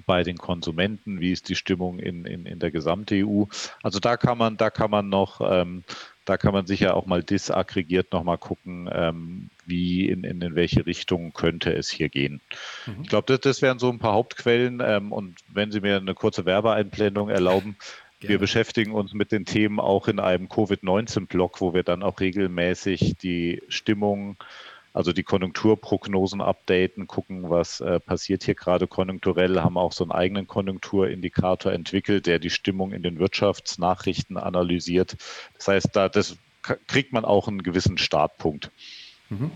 bei 0.07 0.23
den 0.23 0.37
Konsumenten, 0.37 1.21
wie 1.21 1.33
ist 1.33 1.49
die 1.49 1.55
Stimmung 1.55 1.99
in, 1.99 2.25
in, 2.25 2.47
in 2.47 2.59
der 2.59 2.71
gesamten 2.71 3.25
EU. 3.25 3.45
Also 3.83 4.01
da 4.01 4.17
kann 4.17 4.39
man, 4.39 4.57
da 4.57 4.71
kann 4.71 4.91
man 4.91 5.09
noch 5.09 5.41
ähm, 5.41 5.85
da 6.25 6.39
kann 6.39 6.55
man 6.55 6.67
sicher 6.67 6.97
auch 6.97 7.07
mal 7.07 7.23
disaggregiert 7.23 8.13
nochmal 8.13 8.39
gucken, 8.39 8.89
ähm, 8.91 9.51
wie 9.67 10.09
in, 10.09 10.25
in, 10.25 10.41
in 10.41 10.55
welche 10.55 10.87
Richtung 10.87 11.33
könnte 11.33 11.73
es 11.75 11.91
hier 11.91 12.09
gehen. 12.09 12.41
Mhm. 12.87 13.03
Ich 13.03 13.09
glaube, 13.09 13.27
das, 13.27 13.41
das, 13.41 13.63
wären 13.63 13.79
so 13.79 13.91
ein 13.91 13.99
paar 13.99 14.15
Hauptquellen. 14.15 14.83
Ähm, 14.85 15.13
und 15.13 15.37
wenn 15.49 15.71
Sie 15.71 15.81
mir 15.81 15.97
eine 15.97 16.15
kurze 16.15 16.47
Werbeeinblendung 16.47 17.29
erlauben, 17.29 17.77
wir 18.29 18.39
beschäftigen 18.39 18.93
uns 18.93 19.15
mit 19.15 19.33
den 19.33 19.45
Themen 19.45 19.81
auch 19.81 20.09
in 20.09 20.21
einem 20.21 20.49
Covid-19-Blog, 20.49 21.61
wo 21.61 21.75
wir 21.75 21.83
dann 21.83 22.03
auch 22.03 22.21
regelmäßig 22.21 23.17
die 23.23 23.63
Stimmung 23.69 24.37
also 24.95 25.13
die 25.13 25.25
Konjunkturprognosen 25.25 26.41
updaten, 26.41 27.09
gucken, 27.09 27.51
was 27.51 27.81
äh, 27.81 27.99
passiert 27.99 28.45
hier 28.45 28.55
gerade 28.55 28.87
konjunkturell, 28.87 29.61
haben 29.61 29.77
auch 29.77 29.91
so 29.91 30.05
einen 30.05 30.13
eigenen 30.13 30.47
Konjunkturindikator 30.47 31.73
entwickelt, 31.73 32.27
der 32.27 32.39
die 32.39 32.49
Stimmung 32.49 32.93
in 32.93 33.03
den 33.03 33.19
Wirtschaftsnachrichten 33.19 34.37
analysiert. 34.37 35.17
Das 35.57 35.67
heißt, 35.67 35.89
da 35.95 36.09
das 36.09 36.37
kriegt 36.63 37.13
man 37.13 37.25
auch 37.25 37.49
einen 37.49 37.65
gewissen 37.65 37.99
Startpunkt. 37.99 38.71
Mhm. 39.31 39.51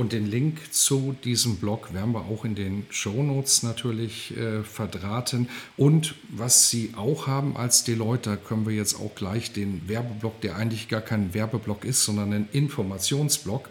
Und 0.00 0.12
den 0.12 0.30
Link 0.30 0.72
zu 0.72 1.14
diesem 1.24 1.56
Blog 1.56 1.92
werden 1.92 2.14
wir 2.14 2.24
auch 2.24 2.46
in 2.46 2.54
den 2.54 2.86
Shownotes 2.88 3.62
natürlich 3.62 4.34
äh, 4.34 4.62
verdrahten. 4.62 5.50
Und 5.76 6.14
was 6.30 6.70
Sie 6.70 6.94
auch 6.96 7.26
haben 7.26 7.54
als 7.54 7.84
Deloitte, 7.84 8.30
da 8.30 8.36
können 8.36 8.64
wir 8.64 8.74
jetzt 8.74 8.98
auch 8.98 9.14
gleich 9.14 9.52
den 9.52 9.86
Werbeblock, 9.88 10.40
der 10.40 10.56
eigentlich 10.56 10.88
gar 10.88 11.02
kein 11.02 11.34
Werbeblock 11.34 11.84
ist, 11.84 12.02
sondern 12.02 12.32
ein 12.32 12.48
Informationsblock, 12.50 13.68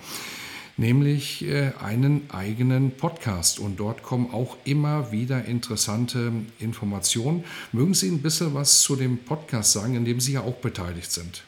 nämlich 0.78 1.46
äh, 1.46 1.72
einen 1.82 2.30
eigenen 2.30 2.92
Podcast. 2.92 3.58
Und 3.58 3.80
dort 3.80 4.04
kommen 4.04 4.32
auch 4.32 4.56
immer 4.66 5.12
wieder 5.12 5.46
interessante 5.46 6.32
Informationen. 6.60 7.44
Mögen 7.72 7.96
Sie 7.96 8.08
ein 8.08 8.22
bisschen 8.22 8.54
was 8.54 8.82
zu 8.82 8.96
dem 8.96 9.18
Podcast 9.18 9.72
sagen, 9.72 9.96
in 9.96 10.06
dem 10.06 10.20
Sie 10.20 10.34
ja 10.34 10.42
auch 10.42 10.58
beteiligt 10.58 11.12
sind? 11.12 11.42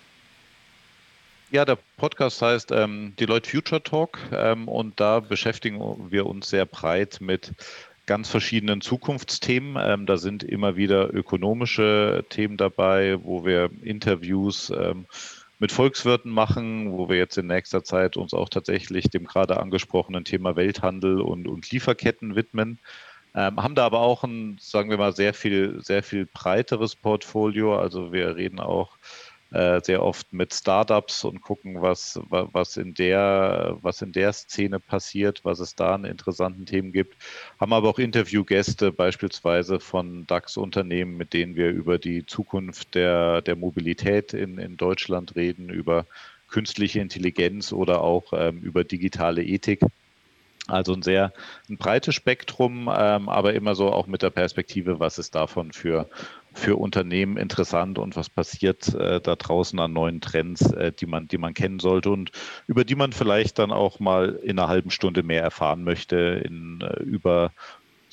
Ja, 1.52 1.66
der 1.66 1.78
Podcast 1.98 2.42
heißt 2.42 2.72
ähm, 2.72 3.14
Deloitte 3.20 3.50
Future 3.50 3.84
Talk 3.84 4.18
ähm, 4.32 4.70
und 4.70 5.02
da 5.02 5.20
beschäftigen 5.20 6.10
wir 6.10 6.26
uns 6.26 6.50
sehr 6.50 6.66
breit 6.66 7.18
mit 7.20 7.52
ganz 8.06 8.30
verschiedenen 8.30 8.80
Zukunftsthemen. 8.80 9.76
Ähm, 9.78 10.06
da 10.06 10.16
sind 10.16 10.44
immer 10.44 10.78
wieder 10.78 11.14
ökonomische 11.14 12.24
Themen 12.30 12.56
dabei, 12.56 13.18
wo 13.22 13.44
wir 13.44 13.70
Interviews 13.82 14.70
ähm, 14.70 15.08
mit 15.60 15.74
Volkswirten 15.74 16.32
machen, 16.32 16.94
wo 16.94 17.10
wir 17.10 17.18
jetzt 17.18 17.38
in 17.38 17.48
nächster 17.48 17.84
Zeit 17.84 18.16
uns 18.16 18.34
auch 18.34 18.48
tatsächlich 18.48 19.10
dem 19.10 19.26
gerade 19.26 19.60
angesprochenen 19.60 20.24
Thema 20.24 20.56
Welthandel 20.56 21.20
und, 21.20 21.50
und 21.50 21.70
Lieferketten 21.70 22.38
widmen. 22.38 22.80
Ähm, 23.36 23.62
haben 23.62 23.76
da 23.76 23.86
aber 23.86 24.00
auch 24.00 24.24
ein, 24.24 24.58
sagen 24.62 24.90
wir 24.90 24.98
mal, 24.98 25.14
sehr 25.14 25.34
viel, 25.34 25.82
sehr 25.82 26.02
viel 26.02 26.28
breiteres 26.34 26.96
Portfolio. 26.96 27.78
Also 27.78 28.14
wir 28.14 28.38
reden 28.38 28.62
auch 28.62 28.96
äh, 28.96 29.31
sehr 29.52 30.02
oft 30.02 30.32
mit 30.32 30.54
Startups 30.54 31.26
und 31.26 31.42
gucken, 31.42 31.82
was, 31.82 32.18
was, 32.30 32.78
in 32.78 32.94
der, 32.94 33.78
was 33.82 34.02
in 34.02 34.14
der 34.14 34.32
Szene 34.32 34.80
passiert, 34.80 35.42
was 35.44 35.60
es 35.60 35.76
da 35.76 35.96
an 35.96 36.06
interessanten 36.06 36.66
Themen 36.66 36.94
gibt. 36.94 37.18
Haben 37.60 37.74
aber 37.74 37.90
auch 37.90 38.00
Interviewgäste, 38.00 38.94
beispielsweise 38.94 39.82
von 39.82 40.26
DAX-Unternehmen, 40.26 41.18
mit 41.18 41.34
denen 41.34 41.58
wir 41.58 41.70
über 41.70 42.00
die 42.00 42.26
Zukunft 42.26 42.96
der, 42.96 43.42
der 43.42 43.58
Mobilität 43.58 44.34
in, 44.34 44.58
in 44.58 44.78
Deutschland 44.78 45.36
reden, 45.36 45.70
über 45.70 46.06
künstliche 46.48 47.00
Intelligenz 47.00 47.74
oder 47.74 48.02
auch 48.02 48.32
ähm, 48.34 48.60
über 48.60 48.84
digitale 48.84 49.44
Ethik. 49.44 49.82
Also 50.68 50.94
ein 50.94 51.02
sehr 51.02 51.34
ein 51.70 51.78
breites 51.78 52.16
Spektrum, 52.16 52.90
ähm, 52.94 53.28
aber 53.30 53.54
immer 53.54 53.74
so 53.76 53.92
auch 53.92 54.08
mit 54.08 54.22
der 54.22 54.30
Perspektive, 54.30 55.00
was 55.00 55.18
ist 55.18 55.34
davon 55.34 55.74
für, 55.74 56.08
für 56.54 56.76
Unternehmen 56.76 57.38
interessant 57.38 57.98
und 57.98 58.16
was 58.16 58.30
passiert 58.30 58.94
äh, 58.94 59.22
da 59.22 59.36
draußen 59.36 59.80
an 59.80 59.94
neuen 59.94 60.22
Trends, 60.22 60.72
äh, 60.74 60.92
die, 60.92 61.06
man, 61.06 61.28
die 61.28 61.38
man 61.38 61.54
kennen 61.54 61.80
sollte 61.80 62.12
und 62.12 62.32
über 62.68 62.84
die 62.84 62.96
man 62.96 63.14
vielleicht 63.14 63.60
dann 63.60 63.72
auch 63.72 64.00
mal 64.00 64.40
in 64.44 64.60
einer 64.60 64.68
halben 64.68 64.92
Stunde 64.92 65.24
mehr 65.24 65.42
erfahren 65.42 65.84
möchte, 65.84 66.18
in, 66.18 66.82
äh, 66.82 67.02
über 67.04 67.54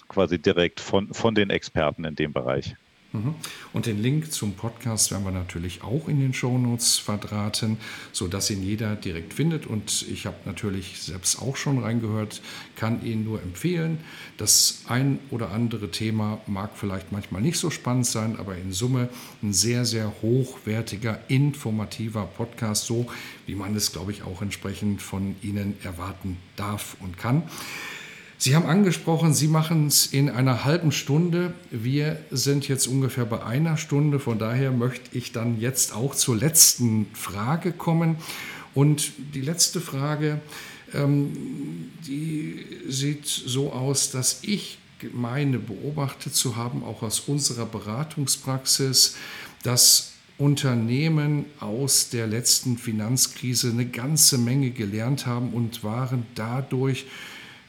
quasi 0.09 0.39
direkt 0.39 0.81
von, 0.81 1.13
von 1.13 1.35
den 1.35 1.51
Experten 1.51 2.05
in 2.05 2.15
dem 2.15 2.33
Bereich. 2.33 2.77
Mhm. 3.13 3.35
Und 3.73 3.87
den 3.87 4.03
Link 4.03 4.33
zum 4.33 4.53
Podcast 4.53 5.11
werden 5.11 5.25
wir 5.25 5.31
natürlich 5.31 5.83
auch 5.83 6.09
in 6.09 6.21
den 6.21 6.35
Shownotes 6.35 6.99
verdrahten, 6.99 7.79
sodass 8.13 8.51
ihn 8.51 8.63
jeder 8.63 8.97
direkt 8.97 9.33
findet. 9.33 9.67
Und 9.67 10.05
ich 10.11 10.27
habe 10.27 10.37
natürlich 10.45 11.01
selbst 11.01 11.41
auch 11.41 11.57
schon 11.57 11.79
reingehört, 11.79 12.43
kann 12.77 13.03
ihn 13.03 13.25
nur 13.25 13.43
empfehlen. 13.43 13.99
Das 14.37 14.83
ein 14.89 15.21
oder 15.31 15.53
andere 15.53 15.91
Thema 15.91 16.41
mag 16.47 16.73
vielleicht 16.75 17.11
manchmal 17.11 17.41
nicht 17.41 17.59
so 17.59 17.71
spannend 17.71 18.07
sein, 18.07 18.37
aber 18.39 18.57
in 18.59 18.73
Summe 18.73 19.09
ein 19.43 19.55
sehr, 19.55 19.87
sehr 19.87 20.13
hochwertiger, 20.21 21.19
informativer 21.29 22.27
Podcast, 22.27 22.85
so 22.85 23.07
wie 23.47 23.55
man 23.55 23.75
es, 23.75 23.91
glaube 23.91 24.13
ich, 24.13 24.23
auch 24.23 24.43
entsprechend 24.43 25.01
von 25.01 25.35
Ihnen 25.43 25.77
erwarten 25.83 26.37
darf 26.57 26.99
und 27.01 27.17
kann. 27.17 27.45
Sie 28.41 28.55
haben 28.55 28.67
angesprochen, 28.67 29.35
Sie 29.35 29.49
machen 29.49 29.89
es 29.89 30.07
in 30.07 30.31
einer 30.31 30.65
halben 30.65 30.93
Stunde. 30.93 31.55
Wir 31.73 32.21
sind 32.31 32.69
jetzt 32.69 32.87
ungefähr 32.87 33.27
bei 33.27 33.43
einer 33.43 33.77
Stunde. 33.77 34.21
Von 34.21 34.39
daher 34.39 34.71
möchte 34.71 35.19
ich 35.19 35.33
dann 35.33 35.61
jetzt 35.61 35.93
auch 35.93 36.15
zur 36.15 36.37
letzten 36.37 37.09
Frage 37.15 37.73
kommen. 37.73 38.15
Und 38.75 39.11
die 39.35 39.41
letzte 39.41 39.81
Frage, 39.81 40.41
ähm, 40.95 41.91
die 42.07 42.65
sieht 42.87 43.27
so 43.27 43.73
aus, 43.73 44.13
dass 44.13 44.39
ich 44.43 44.79
meine 45.13 45.59
beobachtet 45.59 46.37
zu 46.37 46.55
haben, 46.55 46.85
auch 46.85 47.03
aus 47.03 47.19
unserer 47.19 47.67
Beratungspraxis, 47.67 49.17
dass 49.65 50.13
Unternehmen 50.39 51.47
aus 51.59 52.11
der 52.11 52.29
letzten 52.29 52.79
Finanzkrise 52.79 53.71
eine 53.71 53.87
ganze 53.87 54.39
Menge 54.39 54.71
gelernt 54.71 55.27
haben 55.27 55.51
und 55.51 55.83
waren 55.83 56.25
dadurch 56.37 57.07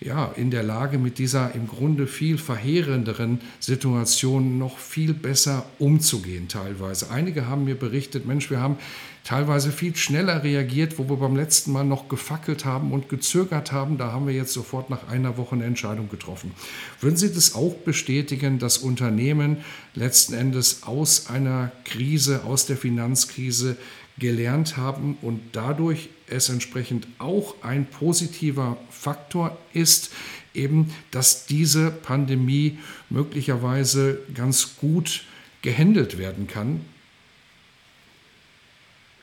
ja, 0.01 0.31
in 0.35 0.49
der 0.49 0.63
Lage, 0.63 0.97
mit 0.97 1.17
dieser 1.17 1.53
im 1.55 1.67
Grunde 1.67 2.07
viel 2.07 2.37
verheerenderen 2.37 3.41
Situation 3.59 4.57
noch 4.57 4.77
viel 4.77 5.13
besser 5.13 5.65
umzugehen 5.77 6.47
teilweise. 6.47 7.11
Einige 7.11 7.47
haben 7.47 7.65
mir 7.65 7.75
berichtet, 7.75 8.25
Mensch, 8.25 8.49
wir 8.49 8.61
haben 8.61 8.77
teilweise 9.25 9.71
viel 9.71 9.95
schneller 9.95 10.43
reagiert, 10.43 10.97
wo 10.97 11.09
wir 11.09 11.17
beim 11.17 11.35
letzten 11.35 11.73
Mal 11.73 11.83
noch 11.83 12.07
gefackelt 12.07 12.63
haben 12.63 12.91
und 12.91 13.09
gezögert 13.09 13.71
haben. 13.71 13.97
Da 13.97 14.11
haben 14.11 14.25
wir 14.25 14.33
jetzt 14.33 14.53
sofort 14.53 14.89
nach 14.89 15.07
einer 15.09 15.37
Woche 15.37 15.55
eine 15.55 15.65
Entscheidung 15.65 16.09
getroffen. 16.09 16.51
Würden 17.01 17.17
Sie 17.17 17.33
das 17.33 17.53
auch 17.53 17.75
bestätigen, 17.75 18.57
dass 18.57 18.77
Unternehmen 18.77 19.57
letzten 19.95 20.33
Endes 20.33 20.83
aus 20.83 21.29
einer 21.29 21.71
Krise, 21.83 22.43
aus 22.45 22.65
der 22.65 22.77
Finanzkrise 22.77 23.77
gelernt 24.19 24.77
haben 24.77 25.17
und 25.21 25.41
dadurch 25.53 26.09
es 26.27 26.49
entsprechend 26.49 27.07
auch 27.17 27.55
ein 27.63 27.85
positiver 27.85 28.77
Faktor 28.89 29.57
ist, 29.73 30.11
eben, 30.53 30.93
dass 31.11 31.45
diese 31.45 31.89
Pandemie 31.89 32.77
möglicherweise 33.09 34.19
ganz 34.35 34.75
gut 34.77 35.23
gehandelt 35.61 36.17
werden 36.17 36.47
kann 36.47 36.81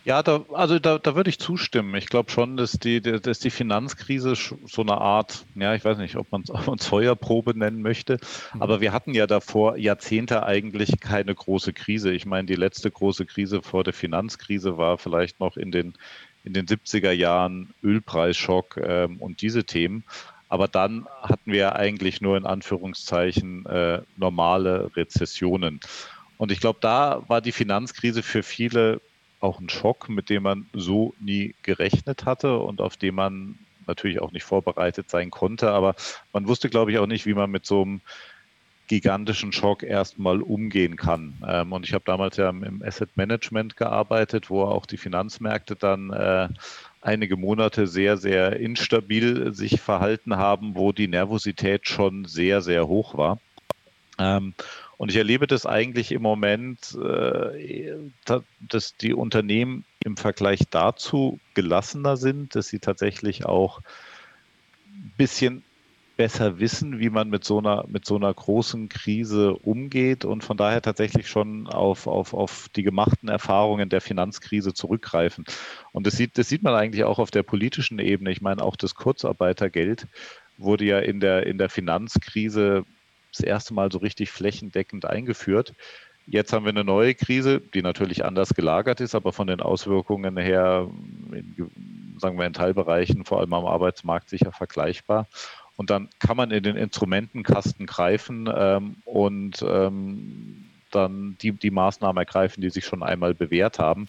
ja, 0.06 0.22
da, 0.22 0.44
also 0.52 0.78
da, 0.78 0.98
da 0.98 1.16
würde 1.16 1.30
ich 1.30 1.40
zustimmen. 1.40 1.92
Ich 1.96 2.06
glaube 2.06 2.30
schon, 2.30 2.56
dass 2.56 2.78
die, 2.78 3.02
dass 3.02 3.40
die 3.40 3.50
Finanzkrise 3.50 4.34
so 4.36 4.82
eine 4.82 4.98
Art, 4.98 5.44
ja, 5.56 5.74
ich 5.74 5.84
weiß 5.84 5.98
nicht, 5.98 6.14
ob 6.14 6.30
man 6.30 6.42
es 6.42 6.86
Feuerprobe 6.86 7.58
nennen 7.58 7.82
möchte, 7.82 8.18
mhm. 8.54 8.62
aber 8.62 8.80
wir 8.80 8.92
hatten 8.92 9.14
ja 9.14 9.26
davor 9.26 9.76
Jahrzehnte 9.76 10.44
eigentlich 10.44 11.00
keine 11.00 11.34
große 11.34 11.72
Krise. 11.72 12.12
Ich 12.12 12.24
meine, 12.24 12.46
die 12.46 12.54
letzte 12.54 12.88
große 12.88 13.26
Krise 13.26 13.62
vor 13.62 13.82
der 13.82 13.94
Finanzkrise 13.94 14.78
war 14.78 14.96
vielleicht 14.96 15.40
noch 15.40 15.56
in 15.56 15.72
den, 15.72 15.94
in 16.44 16.52
den 16.52 16.66
70er 16.66 17.10
Jahren 17.10 17.74
Ölpreisschock 17.82 18.76
ähm, 18.76 19.16
und 19.16 19.42
diese 19.42 19.64
Themen. 19.64 20.04
Aber 20.48 20.68
dann 20.68 21.08
hatten 21.20 21.50
wir 21.50 21.74
eigentlich 21.74 22.20
nur 22.20 22.36
in 22.36 22.46
Anführungszeichen 22.46 23.66
äh, 23.66 24.02
normale 24.16 24.88
Rezessionen. 24.94 25.80
Und 26.38 26.52
ich 26.52 26.60
glaube, 26.60 26.78
da 26.80 27.24
war 27.26 27.40
die 27.40 27.50
Finanzkrise 27.50 28.22
für 28.22 28.44
viele 28.44 29.00
auch 29.40 29.60
ein 29.60 29.68
Schock, 29.68 30.08
mit 30.08 30.30
dem 30.30 30.44
man 30.44 30.66
so 30.72 31.14
nie 31.20 31.54
gerechnet 31.62 32.24
hatte 32.24 32.58
und 32.58 32.80
auf 32.80 32.96
den 32.96 33.14
man 33.14 33.58
natürlich 33.86 34.20
auch 34.20 34.32
nicht 34.32 34.44
vorbereitet 34.44 35.10
sein 35.10 35.30
konnte. 35.30 35.70
Aber 35.70 35.94
man 36.32 36.48
wusste, 36.48 36.68
glaube 36.68 36.90
ich, 36.90 36.98
auch 36.98 37.06
nicht, 37.06 37.26
wie 37.26 37.34
man 37.34 37.50
mit 37.50 37.66
so 37.66 37.82
einem 37.82 38.00
gigantischen 38.88 39.52
Schock 39.52 39.82
erstmal 39.82 40.40
umgehen 40.40 40.96
kann. 40.96 41.34
Ähm, 41.46 41.72
und 41.72 41.84
ich 41.86 41.92
habe 41.92 42.04
damals 42.06 42.36
ja 42.36 42.48
im 42.50 42.82
Asset 42.82 43.16
Management 43.16 43.76
gearbeitet, 43.76 44.48
wo 44.48 44.62
auch 44.62 44.86
die 44.86 44.96
Finanzmärkte 44.96 45.74
dann 45.76 46.10
äh, 46.12 46.48
einige 47.00 47.36
Monate 47.36 47.86
sehr, 47.86 48.16
sehr 48.16 48.56
instabil 48.56 49.52
sich 49.54 49.80
verhalten 49.80 50.36
haben, 50.36 50.76
wo 50.76 50.92
die 50.92 51.08
Nervosität 51.08 51.88
schon 51.88 52.26
sehr, 52.26 52.62
sehr 52.62 52.86
hoch 52.86 53.16
war. 53.16 53.40
Und 54.98 55.10
ich 55.10 55.16
erlebe 55.16 55.46
das 55.46 55.66
eigentlich 55.66 56.12
im 56.12 56.22
Moment, 56.22 56.96
äh, 57.02 57.94
dass 58.60 58.96
die 58.96 59.12
Unternehmen 59.12 59.84
im 60.04 60.16
Vergleich 60.16 60.60
dazu 60.70 61.38
gelassener 61.54 62.16
sind, 62.16 62.54
dass 62.54 62.68
sie 62.68 62.78
tatsächlich 62.78 63.44
auch 63.44 63.80
ein 64.86 65.12
bisschen 65.16 65.62
besser 66.16 66.58
wissen, 66.58 66.98
wie 66.98 67.10
man 67.10 67.28
mit 67.28 67.44
so 67.44 67.58
einer, 67.58 67.84
mit 67.88 68.06
so 68.06 68.16
einer 68.16 68.32
großen 68.32 68.88
Krise 68.88 69.54
umgeht 69.54 70.24
und 70.24 70.42
von 70.42 70.56
daher 70.56 70.80
tatsächlich 70.80 71.28
schon 71.28 71.66
auf, 71.66 72.06
auf, 72.06 72.32
auf 72.32 72.70
die 72.74 72.82
gemachten 72.82 73.28
Erfahrungen 73.28 73.90
der 73.90 74.00
Finanzkrise 74.00 74.72
zurückgreifen. 74.72 75.44
Und 75.92 76.06
das 76.06 76.16
sieht, 76.16 76.38
das 76.38 76.48
sieht 76.48 76.62
man 76.62 76.74
eigentlich 76.74 77.04
auch 77.04 77.18
auf 77.18 77.30
der 77.30 77.42
politischen 77.42 77.98
Ebene. 77.98 78.30
Ich 78.30 78.40
meine, 78.40 78.62
auch 78.62 78.76
das 78.76 78.94
Kurzarbeitergeld 78.94 80.06
wurde 80.56 80.86
ja 80.86 80.98
in 81.00 81.20
der, 81.20 81.46
in 81.46 81.58
der 81.58 81.68
Finanzkrise 81.68 82.84
das 83.36 83.46
erste 83.46 83.74
Mal 83.74 83.90
so 83.92 83.98
richtig 83.98 84.30
flächendeckend 84.30 85.04
eingeführt. 85.04 85.74
Jetzt 86.26 86.52
haben 86.52 86.64
wir 86.64 86.70
eine 86.70 86.82
neue 86.82 87.14
Krise, 87.14 87.60
die 87.60 87.82
natürlich 87.82 88.24
anders 88.24 88.54
gelagert 88.54 89.00
ist, 89.00 89.14
aber 89.14 89.32
von 89.32 89.46
den 89.46 89.60
Auswirkungen 89.60 90.36
her, 90.36 90.88
in, 91.30 92.16
sagen 92.18 92.36
wir 92.36 92.46
in 92.46 92.52
Teilbereichen, 92.52 93.24
vor 93.24 93.38
allem 93.38 93.52
am 93.52 93.64
Arbeitsmarkt 93.64 94.28
sicher 94.28 94.50
vergleichbar. 94.50 95.28
Und 95.76 95.90
dann 95.90 96.08
kann 96.18 96.36
man 96.36 96.50
in 96.50 96.64
den 96.64 96.76
Instrumentenkasten 96.76 97.86
greifen 97.86 98.50
ähm, 98.52 98.96
und 99.04 99.64
ähm, 99.68 100.64
dann 100.90 101.36
die, 101.40 101.52
die 101.52 101.70
Maßnahmen 101.70 102.18
ergreifen, 102.18 102.60
die 102.60 102.70
sich 102.70 102.86
schon 102.86 103.02
einmal 103.02 103.34
bewährt 103.34 103.78
haben. 103.78 104.08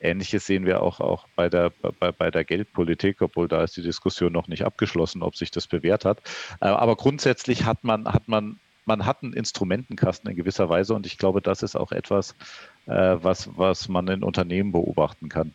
Ähnliches 0.00 0.46
sehen 0.46 0.64
wir 0.64 0.82
auch, 0.82 1.00
auch 1.00 1.26
bei, 1.34 1.48
der, 1.48 1.70
bei, 1.70 2.12
bei 2.12 2.30
der 2.30 2.44
Geldpolitik, 2.44 3.20
obwohl 3.20 3.48
da 3.48 3.64
ist 3.64 3.76
die 3.76 3.82
Diskussion 3.82 4.32
noch 4.32 4.46
nicht 4.46 4.64
abgeschlossen, 4.64 5.22
ob 5.22 5.36
sich 5.36 5.50
das 5.50 5.66
bewährt 5.66 6.04
hat. 6.04 6.20
Äh, 6.60 6.68
aber 6.68 6.96
grundsätzlich 6.96 7.64
hat 7.64 7.84
man, 7.84 8.06
hat 8.06 8.28
man 8.28 8.58
man 8.88 9.06
hat 9.06 9.22
einen 9.22 9.34
Instrumentenkasten 9.34 10.28
in 10.30 10.36
gewisser 10.36 10.68
Weise 10.68 10.94
und 10.94 11.06
ich 11.06 11.18
glaube, 11.18 11.40
das 11.40 11.62
ist 11.62 11.76
auch 11.76 11.92
etwas, 11.92 12.34
äh, 12.86 13.16
was, 13.20 13.48
was 13.56 13.88
man 13.88 14.08
in 14.08 14.24
Unternehmen 14.24 14.72
beobachten 14.72 15.28
kann. 15.28 15.52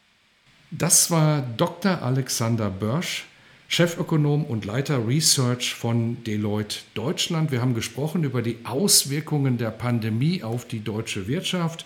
Das 0.71 1.11
war 1.11 1.41
Dr. 1.57 2.01
Alexander 2.01 2.69
Börsch, 2.69 3.25
Chefökonom 3.67 4.45
und 4.45 4.65
Leiter 4.65 5.05
Research 5.07 5.73
von 5.73 6.23
Deloitte 6.23 6.77
Deutschland. 6.93 7.51
Wir 7.51 7.61
haben 7.61 7.73
gesprochen 7.73 8.23
über 8.23 8.41
die 8.41 8.59
Auswirkungen 8.63 9.57
der 9.57 9.71
Pandemie 9.71 10.43
auf 10.43 10.65
die 10.65 10.83
deutsche 10.83 11.27
Wirtschaft 11.27 11.85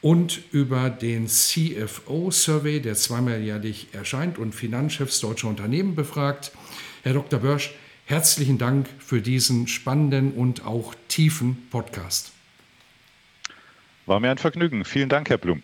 und 0.00 0.40
über 0.52 0.90
den 0.90 1.28
CFO-Survey, 1.28 2.80
der 2.80 2.94
zweimal 2.94 3.40
jährlich 3.40 3.88
erscheint 3.92 4.38
und 4.38 4.54
Finanzchefs 4.54 5.20
deutscher 5.20 5.48
Unternehmen 5.48 5.94
befragt. 5.94 6.52
Herr 7.02 7.12
Dr. 7.12 7.40
Börsch, 7.40 7.74
Herzlichen 8.04 8.58
Dank 8.58 8.88
für 8.98 9.20
diesen 9.20 9.68
spannenden 9.68 10.32
und 10.32 10.64
auch 10.64 10.94
tiefen 11.08 11.68
Podcast. 11.70 12.32
War 14.06 14.20
mir 14.20 14.30
ein 14.30 14.38
Vergnügen. 14.38 14.84
Vielen 14.84 15.08
Dank, 15.08 15.30
Herr 15.30 15.38
Blum. 15.38 15.62